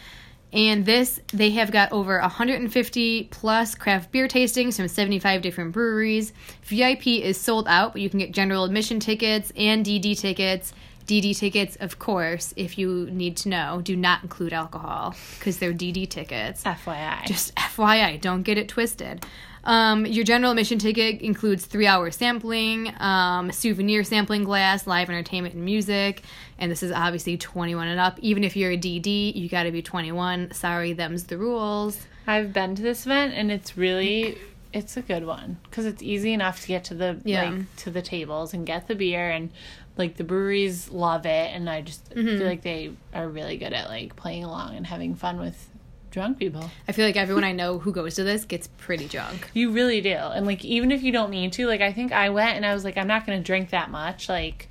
And 0.52 0.84
this, 0.84 1.18
they 1.32 1.50
have 1.50 1.70
got 1.70 1.92
over 1.92 2.20
150 2.20 3.24
plus 3.30 3.74
craft 3.74 4.12
beer 4.12 4.28
tastings 4.28 4.76
from 4.76 4.88
75 4.88 5.40
different 5.40 5.72
breweries. 5.72 6.34
VIP 6.64 7.06
is 7.06 7.40
sold 7.40 7.66
out, 7.68 7.94
but 7.94 8.02
you 8.02 8.10
can 8.10 8.18
get 8.18 8.32
general 8.32 8.64
admission 8.64 9.00
tickets 9.00 9.50
and 9.56 9.84
DD 9.84 10.18
tickets. 10.18 10.74
DD 11.06 11.36
tickets, 11.36 11.76
of 11.76 11.98
course, 11.98 12.52
if 12.56 12.78
you 12.78 13.08
need 13.10 13.36
to 13.38 13.48
know, 13.48 13.80
do 13.82 13.96
not 13.96 14.22
include 14.22 14.52
alcohol 14.52 15.16
because 15.38 15.58
they're 15.58 15.72
DD 15.72 16.08
tickets. 16.08 16.62
FYI. 16.64 17.26
Just 17.26 17.54
FYI, 17.56 18.20
don't 18.20 18.42
get 18.42 18.58
it 18.58 18.68
twisted. 18.68 19.24
Um, 19.64 20.06
your 20.06 20.24
general 20.24 20.50
admission 20.52 20.78
ticket 20.78 21.20
includes 21.20 21.64
three 21.66 21.86
hour 21.86 22.10
sampling, 22.10 22.92
um, 23.00 23.52
souvenir 23.52 24.02
sampling 24.04 24.44
glass, 24.44 24.86
live 24.86 25.08
entertainment 25.08 25.54
and 25.54 25.64
music. 25.64 26.22
And 26.58 26.70
this 26.70 26.82
is 26.82 26.90
obviously 26.92 27.36
21 27.36 27.86
and 27.88 28.00
up. 28.00 28.18
Even 28.20 28.44
if 28.44 28.56
you're 28.56 28.72
a 28.72 28.76
DD, 28.76 29.34
you 29.34 29.48
got 29.48 29.64
to 29.64 29.70
be 29.70 29.82
21. 29.82 30.52
Sorry, 30.52 30.92
them's 30.92 31.24
the 31.24 31.38
rules. 31.38 32.06
I've 32.26 32.52
been 32.52 32.74
to 32.76 32.82
this 32.82 33.06
event 33.06 33.34
and 33.34 33.50
it's 33.50 33.76
really 33.76 34.38
it's 34.72 34.96
a 34.96 35.02
good 35.02 35.26
one 35.26 35.58
because 35.64 35.84
it's 35.84 36.02
easy 36.02 36.32
enough 36.32 36.62
to 36.62 36.68
get 36.68 36.84
to 36.84 36.94
the 36.94 37.20
Yeah. 37.24 37.50
like 37.50 37.76
to 37.76 37.90
the 37.90 38.00
tables 38.02 38.54
and 38.54 38.64
get 38.66 38.88
the 38.88 38.94
beer 38.94 39.28
and 39.30 39.50
like 39.98 40.16
the 40.16 40.24
breweries 40.24 40.88
love 40.90 41.26
it 41.26 41.50
and 41.54 41.68
I 41.68 41.82
just 41.82 42.08
Mm-hmm. 42.14 42.38
feel 42.38 42.46
like 42.46 42.62
they 42.62 42.92
are 43.12 43.28
really 43.28 43.58
good 43.58 43.72
at 43.74 43.88
like 43.88 44.16
playing 44.16 44.44
along 44.44 44.76
and 44.76 44.86
having 44.86 45.14
fun 45.14 45.38
with 45.40 45.68
drunk 46.12 46.38
people. 46.38 46.70
I 46.86 46.92
feel 46.92 47.04
like 47.06 47.16
everyone 47.16 47.42
I 47.42 47.50
know 47.52 47.78
who 47.80 47.90
goes 47.92 48.14
to 48.14 48.22
this 48.24 48.44
gets 48.44 48.68
pretty 48.78 49.08
drunk. 49.08 49.50
You 49.54 49.70
really 49.72 50.00
do. 50.00 50.14
And 50.14 50.46
like 50.46 50.64
even 50.64 50.92
if 50.92 51.02
you 51.02 51.10
don't 51.10 51.30
mean 51.30 51.50
to, 51.52 51.66
like 51.66 51.80
I 51.80 51.92
think 51.92 52.12
I 52.12 52.30
went 52.30 52.56
and 52.56 52.64
I 52.64 52.72
was 52.74 52.84
like 52.84 52.96
I'm 52.96 53.08
not 53.08 53.26
going 53.26 53.38
to 53.38 53.44
drink 53.44 53.70
that 53.70 53.90
much 53.90 54.28
like 54.28 54.68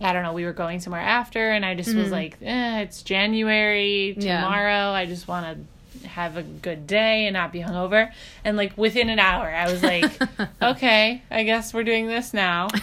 I 0.00 0.12
don't 0.12 0.22
know, 0.22 0.32
we 0.32 0.44
were 0.44 0.52
going 0.52 0.80
somewhere 0.80 1.02
after 1.02 1.50
and 1.50 1.64
I 1.64 1.74
just 1.74 1.92
was 1.94 2.10
like, 2.12 2.38
eh, 2.40 2.80
it's 2.82 3.02
January 3.02 4.14
Mm-hmm. 4.16 4.20
Yeah. 4.20 4.40
tomorrow. 4.42 4.90
I 4.92 5.06
just 5.06 5.26
want 5.28 5.66
to 6.02 6.08
have 6.08 6.36
a 6.36 6.44
good 6.44 6.86
day 6.86 7.26
and 7.26 7.34
not 7.34 7.52
be 7.52 7.60
hungover. 7.60 8.12
And 8.44 8.56
like 8.56 8.78
within 8.78 9.08
an 9.08 9.18
hour, 9.18 9.48
I 9.48 9.70
was 9.70 9.82
like, 9.82 10.04
okay, 10.62 11.22
I 11.30 11.42
guess 11.42 11.74
we're 11.74 11.82
doing 11.84 12.06
this 12.06 12.32
now. 12.32 12.68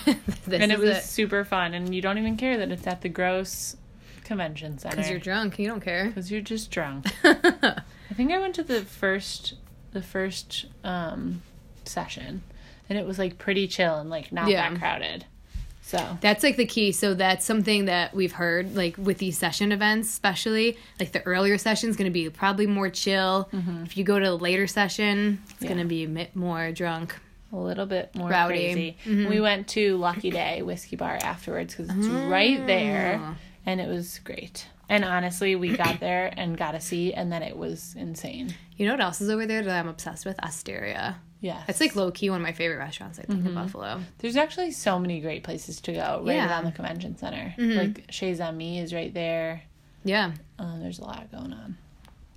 This 0.47 0.61
and 0.61 0.71
it 0.71 0.77
was 0.77 1.03
super 1.05 1.43
fun. 1.43 1.73
And 1.73 1.95
you 1.95 2.01
don't 2.03 2.19
even 2.19 2.37
care 2.37 2.57
that 2.57 2.71
it's 2.71 2.85
at 2.85 3.01
the 3.01 3.09
Gross 3.09 3.75
Convention 4.25 4.77
Center 4.77 4.95
Because 4.97 5.09
you're 5.09 5.19
drunk. 5.19 5.57
You 5.59 5.67
don't 5.67 5.79
care. 5.81 6.07
because 6.07 6.29
you're 6.31 6.41
just 6.41 6.71
drunk. 6.71 7.05
I 7.23 8.13
think 8.15 8.31
I 8.31 8.39
went 8.39 8.55
to 8.55 8.63
the 8.63 8.81
first 8.81 9.53
the 9.93 10.01
first 10.01 10.65
um 10.83 11.41
session 11.85 12.41
and 12.89 12.97
it 12.99 13.05
was 13.05 13.17
like 13.17 13.37
pretty 13.37 13.67
chill 13.67 13.95
and 13.95 14.09
like 14.09 14.31
not 14.31 14.49
Yeah. 14.49 14.69
that 14.69 14.79
crowded. 14.79 15.25
So 15.81 16.17
That's 16.19 16.43
like 16.43 16.57
the 16.57 16.65
key. 16.65 16.91
So 16.91 17.13
that's 17.13 17.45
something 17.45 17.85
that 17.85 18.13
we've 18.15 18.31
heard, 18.31 18.75
like 18.75 18.97
with 18.97 19.19
these 19.19 19.37
session 19.37 19.71
events, 19.71 20.09
especially 20.09 20.77
like 20.99 21.11
the 21.11 21.21
earlier 21.27 21.59
session 21.59 21.91
is 21.91 21.95
going 21.95 22.09
to 22.09 22.13
be 22.13 22.27
probably 22.31 22.65
more 22.65 22.89
chill. 22.89 23.47
If 23.83 23.95
you 23.95 24.03
go 24.03 24.17
to 24.17 24.25
the 24.25 24.35
later 24.37 24.65
session, 24.65 25.43
it's 25.51 25.61
Yeah. 25.61 25.67
going 25.69 25.79
to 25.81 25.85
be 25.85 26.03
a 26.03 26.07
bit 26.07 26.35
more 26.35 26.71
drunk. 26.71 27.15
a 27.53 27.55
little 27.55 27.85
bit 27.85 28.13
more 28.15 28.29
Rowdy. 28.31 28.97
Mm-hmm. 29.05 29.29
We 29.29 29.39
went 29.39 29.67
to 29.69 29.95
Lucky 29.97 30.31
Day 30.31 30.63
Whiskey 30.63 30.95
Bar 30.95 31.19
afterwards 31.21 31.75
because 31.75 31.95
it's 31.95 32.07
right 32.07 32.65
there, 32.65 33.19
Oh. 33.23 33.35
And 33.65 33.81
it 33.81 33.87
was 33.87 34.19
great. 34.23 34.67
And 34.87 35.03
honestly, 35.03 35.55
we 35.55 35.75
got 35.75 35.99
there 35.99 36.31
and 36.37 36.57
got 36.57 36.75
a 36.75 36.79
seat, 36.81 37.13
and 37.13 37.31
then 37.31 37.41
it 37.43 37.57
was 37.57 37.95
insane. 37.97 38.53
You 38.77 38.85
know 38.85 38.93
what 38.93 39.01
else 39.01 39.21
is 39.21 39.29
over 39.29 39.45
there 39.45 39.63
that 39.63 39.79
I'm 39.79 39.87
obsessed 39.87 40.25
with? 40.25 40.37
Osteria. 40.43 41.15
Yeah. 41.41 41.63
It's 41.67 41.79
like 41.81 41.95
low 41.95 42.11
key 42.11 42.29
one 42.29 42.41
of 42.41 42.43
my 42.43 42.53
favorite 42.53 42.77
restaurants. 42.77 43.19
I 43.19 43.23
think 43.23 43.45
in 43.45 43.53
Buffalo. 43.53 44.01
There's 44.19 44.35
actually 44.37 44.71
so 44.71 44.97
many 44.99 45.19
great 45.21 45.43
places 45.43 45.79
to 45.81 45.93
go 45.93 46.21
right 46.25 46.35
Yeah. 46.35 46.49
around 46.49 46.65
the 46.65 46.71
convention 46.71 47.17
center. 47.17 47.53
Mm-hmm. 47.57 47.77
Like 47.77 48.05
Chez 48.11 48.39
Ami 48.41 48.79
is 48.79 48.93
right 48.93 49.13
there. 49.13 49.61
Yeah, 50.03 50.31
Um, 50.59 50.81
there's 50.81 50.99
a 50.99 51.03
lot 51.03 51.31
going 51.31 51.53
on. 51.53 51.77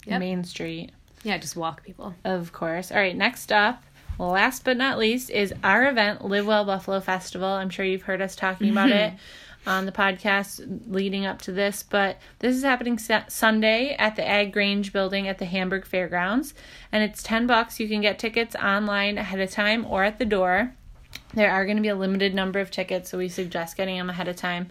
Yep. 0.06 0.20
Main 0.20 0.44
Street, 0.44 0.90
yeah. 1.22 1.36
Just 1.38 1.54
walk 1.56 1.84
people. 1.84 2.14
of 2.24 2.52
course. 2.52 2.90
All 2.90 2.96
right, 2.98 3.16
next 3.16 3.52
up, 3.52 3.82
last 4.18 4.64
but 4.64 4.76
not 4.78 4.98
least, 4.98 5.28
is 5.30 5.52
our 5.62 5.86
event, 5.88 6.24
Live 6.24 6.46
Well 6.46 6.64
Buffalo 6.64 7.00
Festival. 7.00 7.48
I'm 7.48 7.68
sure 7.70 7.84
you've 7.84 8.02
heard 8.02 8.22
us 8.22 8.34
talking 8.36 8.70
about 8.70 8.90
it 8.90 9.12
on 9.66 9.86
the 9.86 9.92
podcast 9.92 10.82
leading 10.88 11.26
up 11.26 11.42
to 11.42 11.52
this, 11.52 11.82
but 11.82 12.18
this 12.38 12.56
is 12.56 12.62
happening 12.62 12.98
Sunday 12.98 13.94
at 13.98 14.16
the 14.16 14.26
Ag 14.26 14.52
Grange 14.52 14.92
building 14.92 15.28
at 15.28 15.38
the 15.38 15.44
Hamburg 15.44 15.84
Fairgrounds, 15.84 16.54
and 16.90 17.02
it's 17.02 17.22
10 17.22 17.46
bucks. 17.46 17.78
You 17.78 17.88
can 17.88 18.00
get 18.00 18.18
tickets 18.18 18.54
online 18.56 19.18
ahead 19.18 19.40
of 19.40 19.50
time 19.50 19.84
or 19.84 20.04
at 20.04 20.18
the 20.18 20.24
door. 20.24 20.74
There 21.34 21.50
are 21.50 21.64
going 21.64 21.76
to 21.76 21.82
be 21.82 21.88
a 21.88 21.96
limited 21.96 22.34
number 22.34 22.60
of 22.60 22.70
tickets, 22.70 23.10
so 23.10 23.18
we 23.18 23.28
suggest 23.28 23.76
getting 23.76 23.98
them 23.98 24.10
ahead 24.10 24.28
of 24.28 24.36
time 24.36 24.68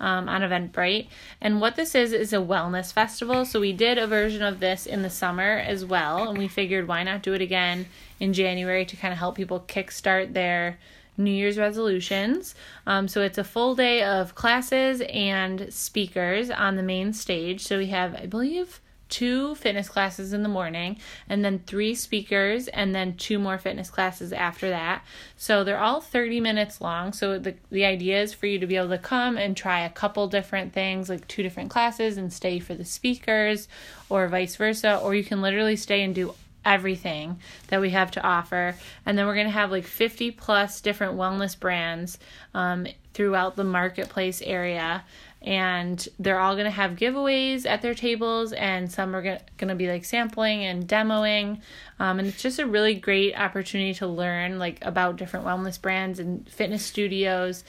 um, 0.00 0.28
on 0.28 0.42
Eventbrite. 0.42 1.08
And 1.40 1.60
what 1.60 1.76
this 1.76 1.94
is 1.94 2.12
is 2.12 2.32
a 2.32 2.36
wellness 2.36 2.92
festival. 2.92 3.44
So 3.44 3.60
we 3.60 3.72
did 3.72 3.98
a 3.98 4.06
version 4.06 4.42
of 4.42 4.60
this 4.60 4.86
in 4.86 5.02
the 5.02 5.10
summer 5.10 5.58
as 5.58 5.84
well, 5.84 6.28
and 6.28 6.38
we 6.38 6.48
figured 6.48 6.88
why 6.88 7.02
not 7.02 7.22
do 7.22 7.32
it 7.34 7.40
again 7.40 7.86
in 8.20 8.32
January 8.32 8.84
to 8.84 8.96
kind 8.96 9.12
of 9.12 9.18
help 9.18 9.36
people 9.36 9.64
kickstart 9.66 10.32
their 10.32 10.78
New 11.16 11.30
Year's 11.30 11.58
resolutions. 11.58 12.54
Um, 12.86 13.08
so 13.08 13.22
it's 13.22 13.38
a 13.38 13.44
full 13.44 13.74
day 13.74 14.02
of 14.02 14.34
classes 14.34 15.02
and 15.08 15.72
speakers 15.72 16.50
on 16.50 16.76
the 16.76 16.82
main 16.82 17.12
stage. 17.12 17.62
So 17.62 17.78
we 17.78 17.86
have, 17.86 18.14
I 18.14 18.26
believe, 18.26 18.80
two 19.08 19.54
fitness 19.54 19.88
classes 19.88 20.32
in 20.32 20.42
the 20.42 20.48
morning 20.48 20.98
and 21.28 21.44
then 21.44 21.60
three 21.60 21.94
speakers 21.94 22.68
and 22.68 22.94
then 22.94 23.14
two 23.16 23.38
more 23.38 23.58
fitness 23.58 23.90
classes 23.90 24.32
after 24.32 24.70
that. 24.70 25.04
So 25.36 25.62
they're 25.62 25.78
all 25.78 26.00
30 26.00 26.40
minutes 26.40 26.80
long. 26.80 27.12
So 27.12 27.38
the 27.38 27.54
the 27.70 27.84
idea 27.84 28.22
is 28.22 28.32
for 28.32 28.46
you 28.46 28.58
to 28.58 28.66
be 28.66 28.76
able 28.76 28.88
to 28.88 28.98
come 28.98 29.36
and 29.36 29.56
try 29.56 29.80
a 29.84 29.90
couple 29.90 30.26
different 30.26 30.72
things 30.72 31.08
like 31.08 31.28
two 31.28 31.42
different 31.42 31.70
classes 31.70 32.16
and 32.16 32.32
stay 32.32 32.58
for 32.58 32.74
the 32.74 32.84
speakers 32.84 33.68
or 34.08 34.26
vice 34.28 34.56
versa 34.56 34.98
or 34.98 35.14
you 35.14 35.22
can 35.22 35.40
literally 35.42 35.76
stay 35.76 36.02
and 36.02 36.14
do 36.14 36.34
everything 36.64 37.38
that 37.68 37.80
we 37.80 37.90
have 37.90 38.10
to 38.12 38.22
offer. 38.22 38.74
And 39.06 39.16
then 39.16 39.26
we're 39.26 39.34
going 39.34 39.46
to 39.46 39.52
have 39.52 39.70
like 39.70 39.86
50 39.86 40.30
plus 40.32 40.80
different 40.80 41.14
wellness 41.14 41.58
brands 41.58 42.18
um, 42.54 42.86
throughout 43.12 43.56
the 43.56 43.64
marketplace 43.64 44.42
area. 44.42 45.04
And 45.42 46.08
they're 46.18 46.40
all 46.40 46.54
going 46.54 46.64
to 46.64 46.70
have 46.70 46.92
giveaways 46.92 47.66
at 47.66 47.82
their 47.82 47.94
tables 47.94 48.54
and 48.54 48.90
some 48.90 49.14
are 49.14 49.22
going 49.22 49.68
to 49.68 49.74
be 49.74 49.88
like 49.88 50.06
sampling 50.06 50.64
and 50.64 50.88
demoing. 50.88 51.60
Um, 51.98 52.18
and 52.18 52.28
it's 52.28 52.40
just 52.40 52.58
a 52.58 52.66
really 52.66 52.94
great 52.94 53.38
opportunity 53.38 53.92
to 53.94 54.06
learn 54.06 54.58
like 54.58 54.82
about 54.82 55.16
different 55.16 55.44
wellness 55.44 55.80
brands 55.80 56.18
and 56.18 56.48
fitness 56.48 56.84
studios 56.84 57.62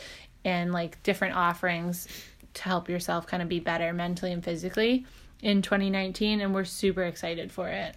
and 0.46 0.72
like 0.72 1.02
different 1.04 1.36
offerings 1.36 2.08
to 2.54 2.64
help 2.64 2.88
yourself 2.88 3.28
kind 3.28 3.44
of 3.44 3.50
be 3.50 3.60
better 3.60 3.92
mentally 3.92 4.32
and 4.32 4.44
physically 4.44 5.06
in 5.46 5.62
2019 5.62 6.42
and 6.42 6.56
we're 6.56 6.66
super 6.66 7.04
excited 7.04 7.52
for 7.52 7.70
it. 7.70 7.96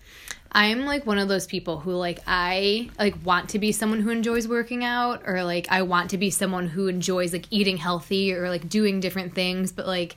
I'm 0.53 0.85
like 0.85 1.07
one 1.07 1.19
of 1.19 1.29
those 1.29 1.47
people 1.47 1.81
who 1.81 1.93
like 1.93 2.21
I 2.27 2.91
like 2.99 3.15
want 3.25 3.49
to 3.51 3.59
be 3.59 3.73
someone 3.73 4.01
who 4.01 4.11
enjoys 4.11 4.47
working 4.47 4.85
out 4.85 5.23
or 5.27 5.43
like 5.45 5.67
I 5.71 5.83
want 5.83 6.11
to 6.11 6.19
be 6.19 6.29
someone 6.29 6.69
who 6.69 6.89
enjoys 6.89 7.33
like 7.33 7.47
eating 7.51 7.79
healthy 7.79 8.35
or 8.35 8.51
like 8.51 8.69
doing 8.69 9.01
different 9.01 9.35
things 9.35 9.73
but 9.73 9.87
like 9.87 10.17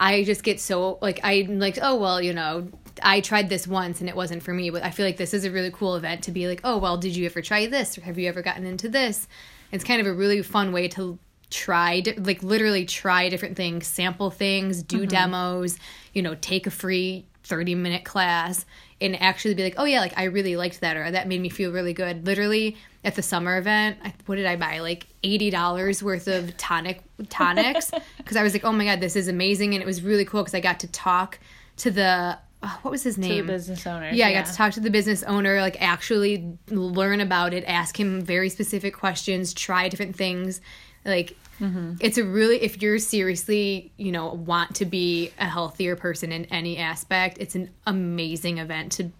I 0.00 0.24
just 0.24 0.42
get 0.42 0.60
so 0.60 0.98
like 1.00 1.20
I'm 1.22 1.60
like 1.60 1.78
oh 1.80 1.94
well 1.94 2.20
you 2.20 2.32
know 2.32 2.68
I 3.00 3.20
tried 3.20 3.48
this 3.48 3.68
once 3.68 4.00
and 4.00 4.08
it 4.08 4.16
wasn't 4.16 4.42
for 4.42 4.52
me 4.52 4.70
but 4.70 4.82
I 4.82 4.90
feel 4.90 5.06
like 5.06 5.18
this 5.18 5.34
is 5.34 5.44
a 5.44 5.52
really 5.52 5.70
cool 5.70 5.94
event 5.94 6.24
to 6.24 6.32
be 6.32 6.48
like 6.48 6.62
oh 6.64 6.78
well 6.78 6.96
did 6.96 7.14
you 7.14 7.26
ever 7.26 7.42
try 7.42 7.66
this? 7.66 7.96
Or 7.96 8.00
have 8.02 8.18
you 8.18 8.28
ever 8.28 8.42
gotten 8.42 8.66
into 8.66 8.88
this? 8.88 9.28
It's 9.70 9.84
kind 9.84 10.00
of 10.00 10.06
a 10.08 10.12
really 10.12 10.42
fun 10.42 10.72
way 10.72 10.88
to 10.88 11.18
try 11.50 12.02
like 12.18 12.42
literally 12.42 12.84
try 12.84 13.28
different 13.28 13.56
things 13.56 13.86
sample 13.86 14.30
things 14.30 14.82
do 14.82 14.98
mm-hmm. 14.98 15.08
demos 15.08 15.78
you 16.12 16.20
know 16.20 16.34
take 16.40 16.66
a 16.66 16.70
free 16.70 17.24
30 17.46 17.76
minute 17.76 18.04
class 18.04 18.66
and 19.00 19.20
actually 19.22 19.54
be 19.54 19.62
like 19.62 19.74
oh 19.78 19.84
yeah 19.84 20.00
like 20.00 20.12
i 20.16 20.24
really 20.24 20.56
liked 20.56 20.80
that 20.80 20.96
or 20.96 21.10
that 21.10 21.28
made 21.28 21.40
me 21.40 21.48
feel 21.48 21.70
really 21.70 21.92
good. 21.92 22.26
Literally 22.26 22.76
at 23.04 23.14
the 23.14 23.22
summer 23.22 23.56
event 23.56 23.98
I, 24.02 24.12
what 24.26 24.36
did 24.36 24.46
i 24.46 24.56
buy? 24.56 24.80
Like 24.80 25.06
$80 25.22 26.02
worth 26.02 26.26
of 26.26 26.56
tonic 26.56 27.02
tonics 27.28 27.92
because 28.16 28.36
i 28.36 28.42
was 28.42 28.52
like 28.52 28.64
oh 28.64 28.72
my 28.72 28.84
god 28.84 29.00
this 29.00 29.16
is 29.16 29.28
amazing 29.28 29.74
and 29.74 29.82
it 29.82 29.86
was 29.86 30.02
really 30.02 30.24
cool 30.24 30.42
because 30.42 30.54
i 30.54 30.60
got 30.60 30.80
to 30.80 30.88
talk 30.88 31.38
to 31.78 31.90
the 31.90 32.38
oh, 32.62 32.78
what 32.82 32.90
was 32.90 33.02
his 33.02 33.14
to 33.14 33.20
name? 33.20 33.46
the 33.46 33.52
business 33.52 33.86
owners 33.86 34.16
yeah, 34.16 34.28
I 34.28 34.32
got 34.32 34.46
to 34.46 34.54
talk 34.54 34.72
to 34.72 34.80
the 34.80 34.90
business 34.90 35.22
owner, 35.22 35.60
like 35.60 35.80
actually 35.80 36.58
learn 36.68 37.20
about 37.20 37.54
it, 37.54 37.64
ask 37.66 37.98
him 37.98 38.22
very 38.22 38.48
specific 38.48 38.94
questions, 38.94 39.54
try 39.54 39.88
different 39.88 40.16
things. 40.16 40.60
Like 41.06 41.36
mm-hmm. 41.60 41.94
it's 42.00 42.18
a 42.18 42.24
really 42.24 42.62
if 42.62 42.82
you're 42.82 42.98
seriously, 42.98 43.92
you 43.96 44.12
know, 44.12 44.32
want 44.32 44.74
to 44.76 44.84
be 44.84 45.32
a 45.38 45.46
healthier 45.46 45.96
person 45.96 46.32
in 46.32 46.44
any 46.46 46.78
aspect, 46.78 47.38
it's 47.38 47.54
an 47.54 47.70
amazing 47.86 48.58
event 48.58 48.92
to 48.92 49.10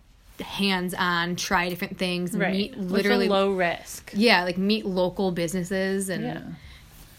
hands 0.43 0.93
on, 0.93 1.37
try 1.37 1.69
different 1.69 1.97
things, 1.97 2.37
right 2.37 2.53
meet 2.53 2.79
literally 2.79 2.93
literally 2.93 3.29
low 3.29 3.53
risk 3.53 4.13
yeah, 4.15 4.45
like 4.45 4.59
meet 4.59 4.85
local 4.85 5.31
businesses 5.31 6.09
and 6.09 6.25
yeah 6.25 6.43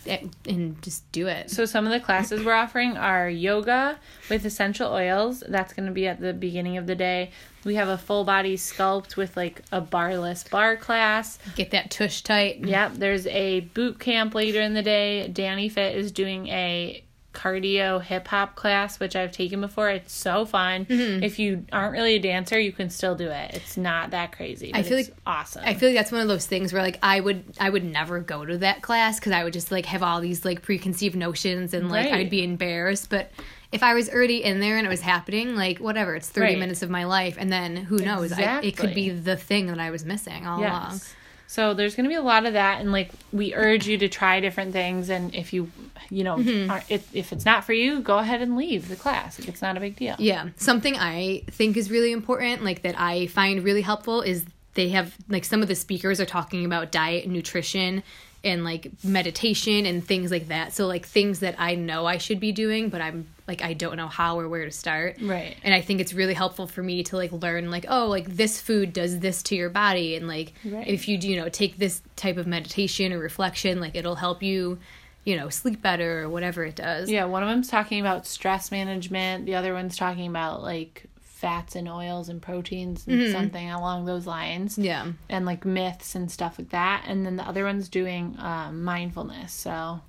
eh, 0.08 0.26
and 0.48 0.82
just 0.82 1.10
do 1.12 1.28
it. 1.28 1.50
So 1.50 1.66
some 1.66 1.86
of 1.86 1.92
the 1.92 2.00
classes 2.00 2.44
we're 2.44 2.54
offering 2.54 2.96
are 2.98 3.30
yoga 3.30 4.00
with 4.30 4.46
essential 4.46 4.92
oils. 4.92 5.44
That's 5.48 5.74
going 5.74 5.88
to 5.88 5.92
be 5.92 6.08
at 6.08 6.22
the 6.22 6.34
beginning 6.34 6.78
of 6.78 6.88
the 6.88 6.96
day. 6.96 7.32
We 7.68 7.76
have 7.76 7.90
a 7.90 7.98
full 7.98 8.24
body 8.24 8.56
sculpt 8.58 9.16
with 9.18 9.38
like 9.38 9.62
a 9.72 9.82
barless 9.82 10.44
bar 10.46 10.78
class. 10.78 11.38
Get 11.56 11.72
that 11.72 11.92
tush 11.92 12.22
tight. 12.24 12.66
Yep. 12.66 12.94
There's 12.94 13.28
a 13.28 13.60
boot 13.60 14.00
camp 14.00 14.34
later 14.34 14.62
in 14.62 14.74
the 14.74 14.82
day. 14.82 15.28
Danny 15.28 15.70
Fit 15.70 15.96
is 15.96 16.12
doing 16.12 16.48
a 16.48 17.04
cardio 17.34 18.02
hip 18.02 18.28
hop 18.28 18.56
class, 18.56 19.00
which 19.00 19.16
I've 19.16 19.32
taken 19.32 19.62
before. 19.62 19.90
It's 19.92 20.12
so 20.14 20.46
fun. 20.46 20.86
Mm-hmm. 20.86 21.24
If 21.24 21.38
you 21.38 21.66
aren't 21.72 21.92
really 21.94 22.16
a 22.16 22.20
dancer, 22.20 22.60
you 22.60 22.72
can 22.72 22.90
still 22.90 23.14
do 23.14 23.30
it. 23.30 23.52
It's 23.54 23.78
not 23.78 24.10
that 24.12 24.32
crazy. 24.32 24.72
I 24.74 24.82
feel 24.82 24.98
it's 24.98 25.10
like- 25.10 25.18
awesome. 25.28 25.64
I 25.66 25.76
feel 25.76 25.90
like 25.90 25.98
that's 25.98 26.12
one 26.12 26.22
of 26.22 26.28
those 26.28 26.48
things 26.48 26.74
where 26.74 26.82
like 26.82 26.98
I 27.04 27.20
would 27.20 27.44
I 27.60 27.70
would 27.70 27.84
never 27.84 28.20
go 28.22 28.44
to 28.44 28.58
that 28.60 28.82
class 28.82 29.20
because 29.20 29.34
I 29.34 29.44
would 29.44 29.54
just 29.54 29.72
like 29.72 29.86
have 29.86 30.02
all 30.02 30.20
these 30.20 30.44
like 30.46 30.62
preconceived 30.64 31.16
notions 31.16 31.74
and 31.76 31.92
like 31.92 32.06
Right. 32.06 32.14
I'd 32.22 32.30
be 32.32 32.44
embarrassed. 32.44 33.10
But 33.12 33.30
if 33.72 33.84
I 33.84 33.94
was 33.94 34.10
already 34.10 34.44
in 34.44 34.60
there 34.60 34.78
and 34.78 34.86
it 34.86 34.90
was 34.90 35.02
happening, 35.02 35.56
like 35.56 35.80
whatever, 35.80 36.16
it's 36.16 36.30
thirty 36.30 36.54
Right. 36.54 36.60
minutes 36.60 36.82
of 36.84 36.90
my 36.90 37.04
life, 37.06 37.36
and 37.38 37.52
then 37.52 37.76
who 37.76 37.98
knows? 37.98 38.32
I, 38.32 38.62
it 38.62 38.78
could 38.78 38.94
be 38.94 39.10
the 39.10 39.36
thing 39.36 39.68
that 39.68 39.80
I 39.80 39.90
was 39.92 40.06
missing 40.06 40.46
all 40.48 40.60
along. 40.60 41.02
So 41.50 41.74
there's 41.74 41.96
going 41.96 42.04
to 42.04 42.10
be 42.10 42.16
a 42.16 42.22
lot 42.22 42.46
of 42.46 42.54
that, 42.54 42.82
and 42.82 42.92
like 42.92 43.10
we 43.32 43.54
urge 43.54 43.88
you 43.88 43.98
to 44.00 44.10
try 44.10 44.42
different 44.42 44.74
things. 44.74 45.10
And 45.10 45.34
if 45.34 45.54
you, 45.54 45.72
you 46.10 46.24
know, 46.26 46.36
Mm-hmm. 46.38 46.92
if, 46.94 47.16
if 47.16 47.32
it's 47.32 47.46
not 47.46 47.64
for 47.64 47.72
you, 47.74 48.02
go 48.02 48.18
ahead 48.18 48.42
and 48.42 48.58
leave 48.58 48.90
the 48.90 48.98
class. 48.98 49.40
It's 49.40 49.62
not 49.62 49.78
a 49.78 49.80
big 49.80 49.96
deal. 49.96 50.16
Yeah. 50.20 50.50
Something 50.58 50.98
I 50.98 51.44
think 51.50 51.78
is 51.78 51.90
really 51.90 52.12
important, 52.12 52.66
like 52.66 52.82
that 52.82 53.00
I 53.00 53.28
find 53.28 53.64
really 53.64 53.82
helpful, 53.82 54.22
is 54.22 54.44
they 54.74 54.90
have 54.90 55.16
like 55.30 55.46
some 55.46 55.62
of 55.62 55.70
the 55.70 55.76
speakers 55.76 56.20
are 56.20 56.26
talking 56.26 56.66
about 56.66 56.92
diet 56.92 57.24
and 57.24 57.34
nutrition 57.34 58.04
and 58.48 58.64
like 58.64 58.92
meditation 59.04 59.86
and 59.86 60.06
things 60.06 60.32
like 60.32 60.48
that. 60.48 60.74
So 60.74 60.88
like 60.88 61.06
things 61.06 61.40
that 61.40 61.56
I 61.60 61.76
know 61.76 62.06
I 62.06 62.18
should 62.18 62.40
be 62.40 62.52
doing, 62.52 62.90
but 62.90 63.02
I'm 63.02 63.28
like 63.48 63.62
I 63.62 63.74
don't 63.74 63.98
know 63.98 64.08
how 64.08 64.40
or 64.40 64.48
where 64.50 64.66
to 64.66 64.72
start. 64.72 65.18
Right. 65.22 65.56
And 65.64 65.74
I 65.74 65.82
think 65.82 66.02
it's 66.02 66.14
really 66.14 66.34
helpful 66.34 66.68
for 66.68 66.82
me 66.84 67.04
to 67.04 67.16
like 67.16 67.32
learn 67.32 67.70
like 67.72 67.86
oh 67.90 68.08
like 68.08 68.26
this 68.28 68.60
food 68.60 68.94
does 68.94 69.20
this 69.20 69.44
to 69.44 69.56
your 69.56 69.70
body 69.70 70.16
and 70.16 70.28
like 70.28 70.54
Right. 70.66 70.88
if 70.88 71.08
you 71.08 71.18
do 71.18 71.30
you 71.30 71.38
know 71.38 71.50
take 71.50 71.78
this 71.78 72.02
type 72.16 72.38
of 72.38 72.48
meditation 72.48 73.14
or 73.14 73.20
reflection 73.20 73.80
like 73.80 73.96
it'll 73.96 74.16
help 74.16 74.42
you 74.44 74.80
you 75.24 75.36
know 75.38 75.50
sleep 75.50 75.82
better 75.82 76.24
or 76.24 76.30
whatever 76.30 76.64
it 76.64 76.76
does. 76.76 77.10
Yeah, 77.10 77.26
one 77.26 77.44
of 77.44 77.50
them's 77.50 77.68
talking 77.70 78.00
about 78.00 78.26
stress 78.26 78.72
management. 78.72 79.46
The 79.46 79.56
other 79.56 79.74
one's 79.74 79.98
talking 79.98 80.28
about 80.28 80.64
like 80.64 81.04
fats 81.38 81.76
and 81.76 81.88
oils 81.88 82.30
and 82.30 82.42
proteins 82.42 83.06
and 83.08 83.32
something 83.32 83.70
along 83.70 84.06
those 84.06 84.26
lines. 84.26 84.78
Yeah. 84.78 85.12
And 85.30 85.46
like 85.46 85.66
myths 85.66 86.16
and 86.16 86.32
stuff 86.32 86.58
like 86.58 86.70
that. 86.70 87.04
And 87.08 87.26
then 87.26 87.36
the 87.36 87.44
other 87.44 87.64
one's 87.64 87.90
doing 87.90 88.36
um, 88.40 88.84
mindfulness. 88.84 89.54
So 89.54 90.02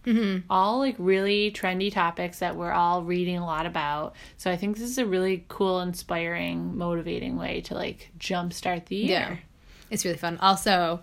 all 0.49 0.79
like 0.79 0.97
really 0.99 1.53
trendy 1.53 1.93
topics 1.93 2.39
that 2.39 2.57
we're 2.57 2.73
all 2.73 3.03
reading 3.03 3.37
a 3.37 3.45
lot 3.45 3.67
about. 3.67 4.15
So 4.39 4.51
I 4.51 4.57
think 4.57 4.79
this 4.79 4.89
is 4.89 4.99
a 4.99 5.07
really 5.07 5.45
cool, 5.49 5.81
inspiring, 5.81 6.77
motivating 6.77 7.37
way 7.37 7.61
to 7.63 7.75
like 7.75 8.11
jumpstart 8.19 8.87
the 8.87 8.97
year. 8.97 9.09
Yeah. 9.09 9.37
It's 9.91 10.05
really 10.05 10.17
fun. 10.17 10.39
Also, 10.41 11.01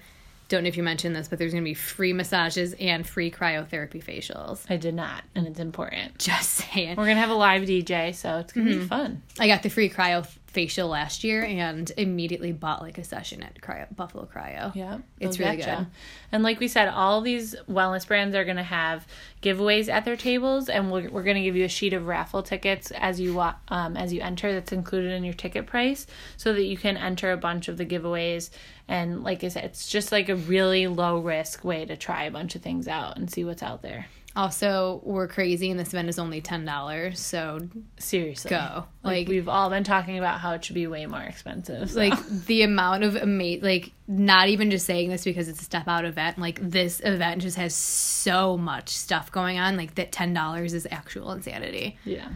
don't 0.56 0.64
know 0.64 0.70
if 0.70 0.78
you 0.78 0.84
mentioned 0.84 1.16
this, 1.16 1.28
but 1.28 1.38
there's 1.38 1.52
going 1.52 1.64
to 1.64 1.70
be 1.70 1.74
free 1.74 2.14
massages 2.14 2.74
and 2.80 3.06
free 3.06 3.30
cryotherapy 3.30 4.04
facials. 4.04 4.66
I 4.70 4.78
did 4.78 4.96
not, 4.96 5.24
and 5.36 5.48
it's 5.48 5.60
important. 5.60 6.18
Just 6.18 6.50
saying. 6.52 6.96
We're 6.96 7.06
gonna 7.06 7.20
have 7.20 7.30
a 7.30 7.36
live 7.36 7.64
DJ, 7.64 8.16
so 8.16 8.38
it's 8.38 8.54
gonna 8.54 8.66
be 8.66 8.76
mm-hmm. 8.76 8.88
fun. 8.88 9.22
I 9.40 9.48
got 9.48 9.64
the 9.64 9.70
free 9.70 9.90
cryo 9.90 10.26
facial 10.56 10.88
last 10.88 11.26
year 11.26 11.44
and 11.44 11.92
immediately 11.98 12.54
bought 12.54 12.82
like 12.82 12.98
a 12.98 13.04
session 13.04 13.44
at 13.44 13.62
cryo, 13.62 13.94
Buffalo 13.94 14.26
Cryo. 14.26 14.74
Yeah, 14.74 15.00
It's 15.20 15.38
really 15.38 15.58
getcha. 15.58 15.80
good. 15.80 15.88
And 16.32 16.44
like 16.44 16.62
we 16.62 16.70
said, 16.70 16.88
all 16.88 17.20
these 17.20 17.56
wellness 17.70 18.08
brands 18.08 18.34
are 18.36 18.46
going 18.46 18.56
to 18.56 18.64
have 18.64 19.06
giveaways 19.42 19.90
at 19.90 20.06
their 20.06 20.16
tables, 20.16 20.70
and 20.70 20.92
we're, 20.92 21.10
we're 21.10 21.24
going 21.24 21.36
to 21.36 21.44
give 21.44 21.58
you 21.58 21.66
a 21.66 21.70
sheet 21.70 21.92
of 21.92 22.08
raffle 22.08 22.42
tickets 22.42 22.92
as 22.92 23.20
you 23.20 23.38
um, 23.68 23.98
as 23.98 24.14
you 24.14 24.22
enter. 24.22 24.54
That's 24.54 24.72
included 24.72 25.12
in 25.12 25.26
your 25.26 25.34
ticket 25.34 25.68
price, 25.68 26.08
so 26.38 26.54
that 26.54 26.64
you 26.64 26.78
can 26.78 26.96
enter 26.96 27.34
a 27.34 27.38
bunch 27.38 27.68
of 27.68 27.76
the 27.78 27.86
giveaways. 27.86 28.50
And 28.88 29.24
like 29.24 29.44
I 29.44 29.50
said, 29.50 29.66
it's 29.66 29.90
just 29.90 30.14
like 30.14 30.30
a 30.30 30.36
really 30.36 30.88
low 30.88 31.20
risk 31.20 31.66
way 31.66 31.86
to 31.86 31.98
try 31.98 32.24
a 32.24 32.32
bunch 32.32 32.56
of 32.56 32.62
things 32.62 32.88
out 32.88 33.18
and 33.18 33.30
see 33.30 33.44
what's 33.44 33.62
out 33.62 33.82
there. 33.82 34.08
Also, 34.36 35.00
we're 35.06 35.28
crazy 35.30 35.72
and 35.72 35.80
this 35.80 35.90
event 35.90 36.10
is 36.10 36.20
only 36.20 36.42
$10. 36.42 37.16
So, 37.16 37.60
Seriously, 37.98 38.50
Go. 38.50 38.86
Like, 39.02 39.20
Like- 39.20 39.28
we've 39.30 39.48
all 39.48 39.70
been 39.70 39.86
talking 39.86 40.18
about 40.18 40.40
how 40.42 40.52
it 40.54 40.66
should 40.66 40.76
be 40.76 40.88
way 40.88 41.06
more 41.06 41.22
expensive. 41.22 41.92
so. 41.92 41.98
like, 42.00 42.28
the 42.46 42.64
amount 42.64 43.04
of 43.04 43.16
ama- 43.16 43.60
like, 43.62 43.92
not 44.08 44.50
even 44.50 44.72
just 44.72 44.86
saying 44.86 45.10
this 45.10 45.24
because 45.24 45.48
it's 45.48 45.62
a 45.62 45.64
step 45.64 45.88
out 45.88 46.04
event, 46.04 46.38
like, 46.38 46.60
this 46.62 47.00
event 47.06 47.42
just 47.42 47.56
has 47.58 47.74
so 47.74 48.58
much 48.58 48.90
stuff 48.90 49.32
going 49.32 49.58
on, 49.58 49.78
like, 49.78 49.96
that 49.96 50.12
$10 50.12 50.74
is 50.74 50.86
actual 50.92 51.32
insanity. 51.32 51.98
yeah, 52.04 52.28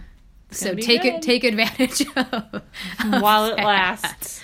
So, 0.51 0.73
take 0.75 1.01
good. 1.01 1.15
it, 1.15 1.21
take 1.21 1.43
advantage 1.43 2.01
of, 2.15 2.61
while 3.21 3.45
it 3.47 3.57
that. 3.57 3.65
lasts. 3.65 4.41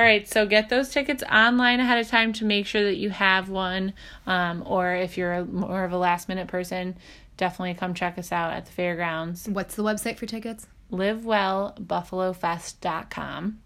All 0.00 0.06
right, 0.06 0.26
so 0.26 0.46
get 0.46 0.70
those 0.70 0.88
tickets 0.88 1.22
online 1.24 1.78
ahead 1.78 1.98
of 1.98 2.08
time 2.08 2.32
to 2.32 2.46
make 2.46 2.64
sure 2.64 2.82
that 2.84 2.96
you 2.96 3.10
have 3.10 3.50
one. 3.50 3.92
Um, 4.26 4.62
or 4.64 4.94
if 4.94 5.18
you're 5.18 5.34
a, 5.34 5.44
more 5.44 5.84
of 5.84 5.92
a 5.92 5.98
last 5.98 6.26
minute 6.26 6.48
person, 6.48 6.96
definitely 7.36 7.74
come 7.74 7.92
check 7.92 8.16
us 8.16 8.32
out 8.32 8.54
at 8.54 8.64
the 8.64 8.72
fairgrounds. 8.72 9.46
What's 9.46 9.74
the 9.74 9.82
website 9.82 10.16
for 10.16 10.24
tickets? 10.24 10.66
livewellbuffalofest.com. 10.90 13.58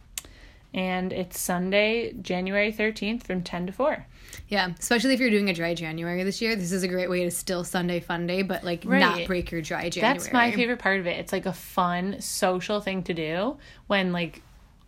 And 0.75 1.13
it's 1.13 1.39
Sunday, 1.39 2.13
January 2.21 2.73
13th 2.73 3.23
from 3.23 3.45
10 3.45 3.67
to 3.67 3.73
4. 3.73 4.05
Yeah, 4.49 4.73
especially 4.77 5.15
if 5.15 5.21
you're 5.21 5.31
doing 5.31 5.51
a 5.51 5.55
dry 5.55 5.75
January 5.75 6.25
this 6.25 6.43
year, 6.43 6.57
this 6.57 6.73
is 6.73 6.83
a 6.83 6.89
great 6.89 7.09
way 7.09 7.23
to 7.23 7.31
still 7.31 7.63
Sunday 7.63 8.01
fun 8.01 8.27
day, 8.27 8.43
but 8.43 8.65
like 8.65 8.85
not 8.85 9.25
break 9.29 9.53
your 9.53 9.63
dry 9.63 9.89
January. 9.89 10.19
That's 10.19 10.33
my 10.33 10.51
favorite 10.51 10.81
part 10.81 10.99
of 10.99 11.07
it. 11.07 11.17
It's 11.21 11.33
like 11.33 11.47
a 11.47 11.53
fun 11.53 12.21
social 12.21 12.81
thing 12.81 13.05
to 13.05 13.15
do 13.15 13.57
when 13.87 14.11
like 14.11 14.43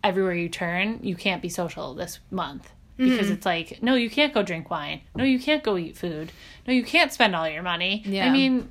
everywhere 0.07 0.33
you 0.33 0.49
turn, 0.49 0.99
you 1.03 1.15
can't 1.15 1.41
be 1.41 1.49
social 1.49 1.93
this 1.93 2.19
month. 2.31 2.71
Mm-hmm. 2.99 3.11
Because 3.11 3.29
it's 3.29 3.45
like, 3.45 3.83
no, 3.83 3.93
you 3.95 4.09
can't 4.09 4.33
go 4.33 4.41
drink 4.41 4.69
wine. 4.71 5.01
No, 5.15 5.23
you 5.23 5.37
can't 5.39 5.63
go 5.63 5.77
eat 5.77 5.95
food. 5.97 6.31
No, 6.67 6.73
you 6.73 6.83
can't 6.83 7.11
spend 7.13 7.35
all 7.35 7.47
your 7.47 7.61
money. 7.61 8.01
Yeah. 8.05 8.25
I 8.25 8.31
mean, 8.31 8.69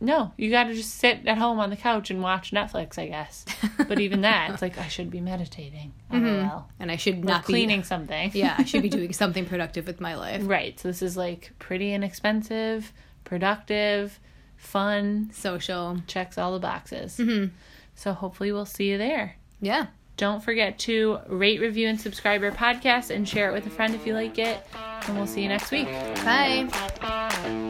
no, 0.00 0.32
you 0.36 0.50
got 0.50 0.64
to 0.64 0.74
just 0.74 0.96
sit 0.96 1.28
at 1.28 1.38
home 1.38 1.60
on 1.60 1.70
the 1.70 1.76
couch 1.76 2.10
and 2.10 2.20
watch 2.22 2.50
Netflix, 2.50 2.98
I 2.98 3.06
guess. 3.06 3.44
But 3.86 4.00
even 4.00 4.22
that, 4.22 4.50
it's 4.50 4.62
like 4.62 4.78
I 4.78 4.88
should 4.88 5.10
be 5.10 5.20
meditating. 5.20 5.92
LOL. 6.10 6.66
and 6.80 6.90
I 6.90 6.96
should 6.96 7.14
Or 7.14 7.16
Mm-hmm. 7.18 7.26
not 7.28 7.44
cleaning 7.44 7.80
be. 7.82 7.86
something. 7.86 8.30
Yeah, 8.34 8.56
I 8.58 8.64
should 8.64 8.82
be 8.82 8.88
doing 8.98 9.12
something 9.12 9.44
productive 9.46 9.86
with 9.86 10.00
my 10.00 10.16
life. 10.16 10.42
Right. 10.44 10.78
So 10.80 10.88
this 10.88 11.00
is 11.02 11.16
like 11.16 11.52
pretty 11.60 11.92
inexpensive, 11.94 12.92
productive, 13.22 14.18
fun, 14.56 15.30
Social. 15.32 15.98
checks 16.08 16.36
all 16.36 16.52
the 16.52 16.58
boxes. 16.58 17.16
Mm-hmm. 17.18 17.54
So 17.94 18.12
hopefully 18.12 18.50
we'll 18.50 18.66
see 18.66 18.90
you 18.90 18.98
there. 18.98 19.36
Yeah. 19.60 19.86
Don't 20.22 20.40
forget 20.40 20.78
to 20.78 21.18
rate, 21.26 21.60
review, 21.60 21.88
and 21.88 22.00
subscribe 22.00 22.44
our 22.44 22.52
podcast 22.52 23.12
and 23.12 23.28
share 23.28 23.50
it 23.50 23.52
with 23.52 23.66
a 23.66 23.70
friend 23.70 23.92
if 23.92 24.06
you 24.06 24.14
like 24.14 24.38
it. 24.38 24.64
And 25.08 25.16
we'll 25.16 25.26
see 25.26 25.42
you 25.42 25.48
next 25.48 25.72
week. 25.72 25.88
Bye. 26.24 27.61